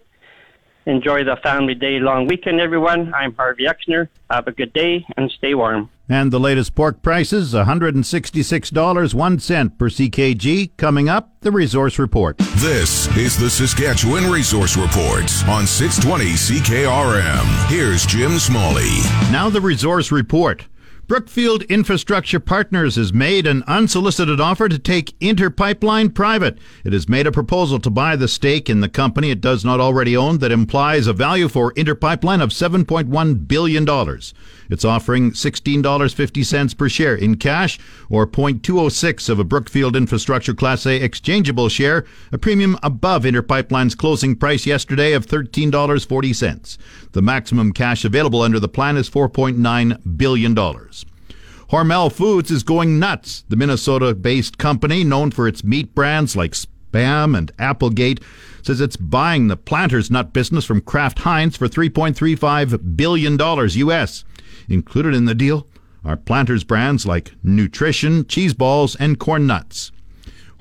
Enjoy 0.87 1.23
the 1.23 1.37
family 1.43 1.75
day 1.75 1.99
long 1.99 2.25
weekend, 2.25 2.59
everyone. 2.59 3.13
I'm 3.13 3.35
Harvey 3.35 3.65
Exner. 3.67 4.09
Have 4.31 4.47
a 4.47 4.51
good 4.51 4.73
day 4.73 5.05
and 5.17 5.29
stay 5.37 5.53
warm. 5.53 5.87
And 6.11 6.29
the 6.29 6.41
latest 6.41 6.75
pork 6.75 7.01
prices 7.01 7.53
$166.01 7.53 9.77
per 9.77 9.89
CKG. 9.89 10.75
Coming 10.75 11.07
up, 11.07 11.31
the 11.39 11.53
Resource 11.53 11.97
Report. 11.97 12.37
This 12.57 13.07
is 13.15 13.37
the 13.37 13.49
Saskatchewan 13.49 14.29
Resource 14.29 14.75
Report 14.75 15.31
on 15.47 15.65
620 15.65 16.33
CKRM. 16.33 17.69
Here's 17.69 18.05
Jim 18.05 18.39
Smalley. 18.39 18.99
Now, 19.31 19.49
the 19.49 19.61
Resource 19.61 20.11
Report 20.11 20.65
Brookfield 21.11 21.63
Infrastructure 21.63 22.39
Partners 22.39 22.95
has 22.95 23.11
made 23.11 23.45
an 23.45 23.65
unsolicited 23.67 24.39
offer 24.39 24.69
to 24.69 24.79
take 24.79 25.13
Interpipeline 25.19 26.09
private. 26.09 26.57
It 26.85 26.93
has 26.93 27.09
made 27.09 27.27
a 27.27 27.33
proposal 27.33 27.79
to 27.79 27.89
buy 27.89 28.15
the 28.15 28.29
stake 28.29 28.69
in 28.69 28.79
the 28.79 28.87
company 28.87 29.29
it 29.29 29.41
does 29.41 29.65
not 29.65 29.81
already 29.81 30.15
own 30.15 30.37
that 30.37 30.53
implies 30.53 31.07
a 31.07 31.13
value 31.13 31.49
for 31.49 31.73
Interpipeline 31.73 32.39
of 32.39 32.51
$7.1 32.51 33.45
billion. 33.45 33.85
It's 34.71 34.85
offering 34.85 35.31
$16.50 35.31 36.77
per 36.77 36.87
share 36.87 37.13
in 37.13 37.35
cash 37.35 37.77
or 38.09 38.25
0.206 38.25 39.27
of 39.27 39.37
a 39.37 39.43
Brookfield 39.43 39.97
Infrastructure 39.97 40.53
Class 40.53 40.85
A 40.85 40.95
exchangeable 40.95 41.67
share, 41.67 42.05
a 42.31 42.37
premium 42.37 42.79
above 42.81 43.23
Interpipeline's 43.23 43.95
closing 43.95 44.33
price 44.33 44.65
yesterday 44.65 45.11
of 45.11 45.27
$13.40. 45.27 46.77
The 47.11 47.21
maximum 47.21 47.73
cash 47.73 48.05
available 48.05 48.41
under 48.41 48.61
the 48.61 48.69
plan 48.69 48.95
is 48.95 49.09
$4.9 49.09 50.17
billion. 50.17 50.55
Hormel 50.55 52.11
Foods 52.11 52.49
is 52.49 52.63
going 52.63 52.97
nuts. 52.97 53.43
The 53.49 53.57
Minnesota 53.57 54.15
based 54.15 54.57
company, 54.57 55.03
known 55.03 55.31
for 55.31 55.49
its 55.49 55.65
meat 55.65 55.93
brands 55.93 56.37
like 56.37 56.53
Spam 56.53 57.37
and 57.37 57.51
Applegate, 57.59 58.21
says 58.61 58.79
it's 58.79 58.95
buying 58.95 59.47
the 59.47 59.57
Planters 59.57 60.09
Nut 60.09 60.31
business 60.31 60.63
from 60.63 60.79
Kraft 60.79 61.19
Heinz 61.19 61.57
for 61.57 61.67
$3.35 61.67 62.95
billion 62.95 63.37
US. 63.39 64.23
Included 64.67 65.13
in 65.13 65.25
the 65.25 65.35
deal 65.35 65.67
are 66.03 66.17
Planters 66.17 66.63
brands 66.63 67.05
like 67.05 67.33
Nutrition, 67.43 68.25
Cheese 68.25 68.53
Balls, 68.53 68.95
and 68.95 69.19
Corn 69.19 69.45
Nuts. 69.45 69.91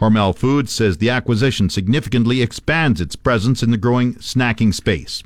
Hormel 0.00 0.36
Foods 0.36 0.72
says 0.72 0.98
the 0.98 1.10
acquisition 1.10 1.68
significantly 1.68 2.40
expands 2.40 3.00
its 3.00 3.16
presence 3.16 3.62
in 3.62 3.70
the 3.70 3.76
growing 3.76 4.14
snacking 4.14 4.72
space. 4.72 5.22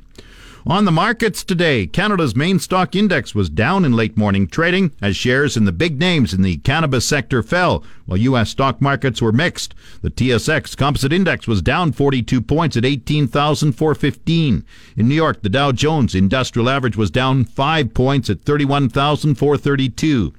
On 0.67 0.83
the 0.83 0.91
markets 0.91 1.43
today, 1.43 1.85
Canada's 1.85 2.35
main 2.35 2.57
stock 2.57 2.95
index 2.95 3.35
was 3.35 3.51
down 3.51 3.85
in 3.85 3.93
late 3.93 4.17
morning 4.17 4.47
trading 4.47 4.91
as 4.99 5.15
shares 5.15 5.55
in 5.55 5.65
the 5.65 5.71
big 5.71 5.99
names 5.99 6.33
in 6.33 6.41
the 6.41 6.57
cannabis 6.57 7.07
sector 7.07 7.43
fell, 7.43 7.83
while 8.07 8.17
U.S. 8.17 8.49
stock 8.49 8.81
markets 8.81 9.21
were 9.21 9.31
mixed. 9.31 9.75
The 10.01 10.09
TSX 10.09 10.75
Composite 10.75 11.13
Index 11.13 11.47
was 11.47 11.61
down 11.61 11.91
42 11.91 12.41
points 12.41 12.75
at 12.75 12.83
18,415. 12.83 14.65
In 14.97 15.07
New 15.07 15.13
York, 15.13 15.43
the 15.43 15.49
Dow 15.49 15.71
Jones 15.71 16.15
Industrial 16.15 16.67
Average 16.67 16.97
was 16.97 17.11
down 17.11 17.45
5 17.45 17.93
points 17.93 18.31
at 18.31 18.41
31,432. 18.41 20.33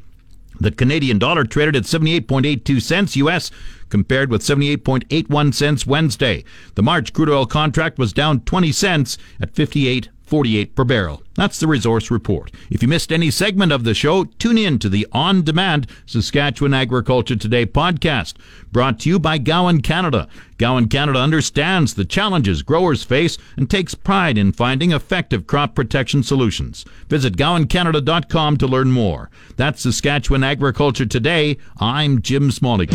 The 0.58 0.72
Canadian 0.72 1.20
dollar 1.20 1.44
traded 1.44 1.76
at 1.76 1.84
78.82 1.84 2.82
cents 2.82 3.14
US 3.14 3.52
compared 3.90 4.30
with 4.30 4.42
78.81 4.42 5.54
cents 5.54 5.86
Wednesday. 5.86 6.42
The 6.74 6.82
March 6.82 7.12
crude 7.12 7.28
oil 7.28 7.46
contract 7.46 7.98
was 7.98 8.12
down 8.12 8.40
20 8.40 8.72
cents 8.72 9.18
at 9.40 9.54
58 9.54 10.08
48 10.26 10.74
per 10.74 10.84
barrel. 10.84 11.22
That's 11.36 11.60
the 11.60 11.66
resource 11.66 12.10
report. 12.10 12.50
If 12.70 12.82
you 12.82 12.88
missed 12.88 13.12
any 13.12 13.30
segment 13.30 13.70
of 13.70 13.84
the 13.84 13.92
show, 13.94 14.24
tune 14.24 14.56
in 14.56 14.78
to 14.80 14.88
the 14.88 15.06
on 15.12 15.42
demand 15.42 15.86
Saskatchewan 16.06 16.72
Agriculture 16.72 17.36
Today 17.36 17.66
podcast, 17.66 18.34
brought 18.72 18.98
to 19.00 19.10
you 19.10 19.18
by 19.18 19.36
Gowan 19.38 19.82
Canada. 19.82 20.28
Gowan 20.58 20.88
Canada 20.88 21.18
understands 21.18 21.92
the 21.92 22.06
challenges 22.06 22.62
growers 22.62 23.02
face 23.02 23.36
and 23.58 23.68
takes 23.68 23.94
pride 23.94 24.38
in 24.38 24.52
finding 24.52 24.92
effective 24.92 25.46
crop 25.46 25.74
protection 25.74 26.22
solutions. 26.22 26.86
Visit 27.08 27.36
gowancanada.com 27.36 28.56
to 28.56 28.66
learn 28.66 28.90
more. 28.90 29.30
That's 29.56 29.82
Saskatchewan 29.82 30.42
Agriculture 30.42 31.04
Today. 31.04 31.58
I'm 31.78 32.22
Jim 32.22 32.50
Smalley. 32.50 32.88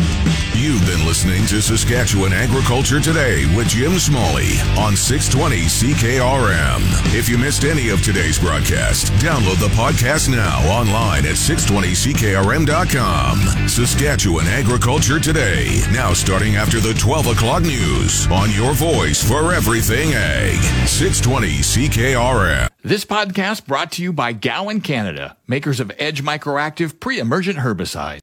You've 0.54 0.84
been 0.86 1.06
listening 1.06 1.46
to 1.46 1.62
Saskatchewan 1.62 2.32
Agriculture 2.32 3.00
Today 3.00 3.44
with 3.56 3.68
Jim 3.68 3.98
Smalley 4.00 4.58
on 4.76 4.96
620 4.96 5.62
CKRM. 5.62 6.80
If 7.14 7.21
you 7.28 7.38
missed 7.38 7.64
any 7.64 7.88
of 7.90 8.02
today's 8.02 8.38
broadcast, 8.38 9.06
download 9.14 9.58
the 9.60 9.68
podcast 9.74 10.28
now 10.28 10.60
online 10.68 11.24
at 11.24 11.36
620ckrm.com. 11.36 13.68
Saskatchewan 13.68 14.46
Agriculture 14.46 15.20
Today, 15.20 15.80
now 15.92 16.12
starting 16.12 16.56
after 16.56 16.80
the 16.80 16.94
12 16.94 17.28
o'clock 17.28 17.62
news 17.62 18.26
on 18.28 18.50
your 18.52 18.72
voice 18.74 19.22
for 19.22 19.52
everything 19.52 20.12
ag. 20.14 20.56
620 20.88 21.58
CKRM. 21.60 22.68
This 22.82 23.04
podcast 23.04 23.66
brought 23.66 23.92
to 23.92 24.02
you 24.02 24.12
by 24.12 24.32
Gowan 24.32 24.80
Canada, 24.80 25.36
makers 25.46 25.78
of 25.78 25.92
Edge 25.98 26.24
Microactive 26.24 26.98
pre-emergent 26.98 27.58
herbicide. 27.58 28.10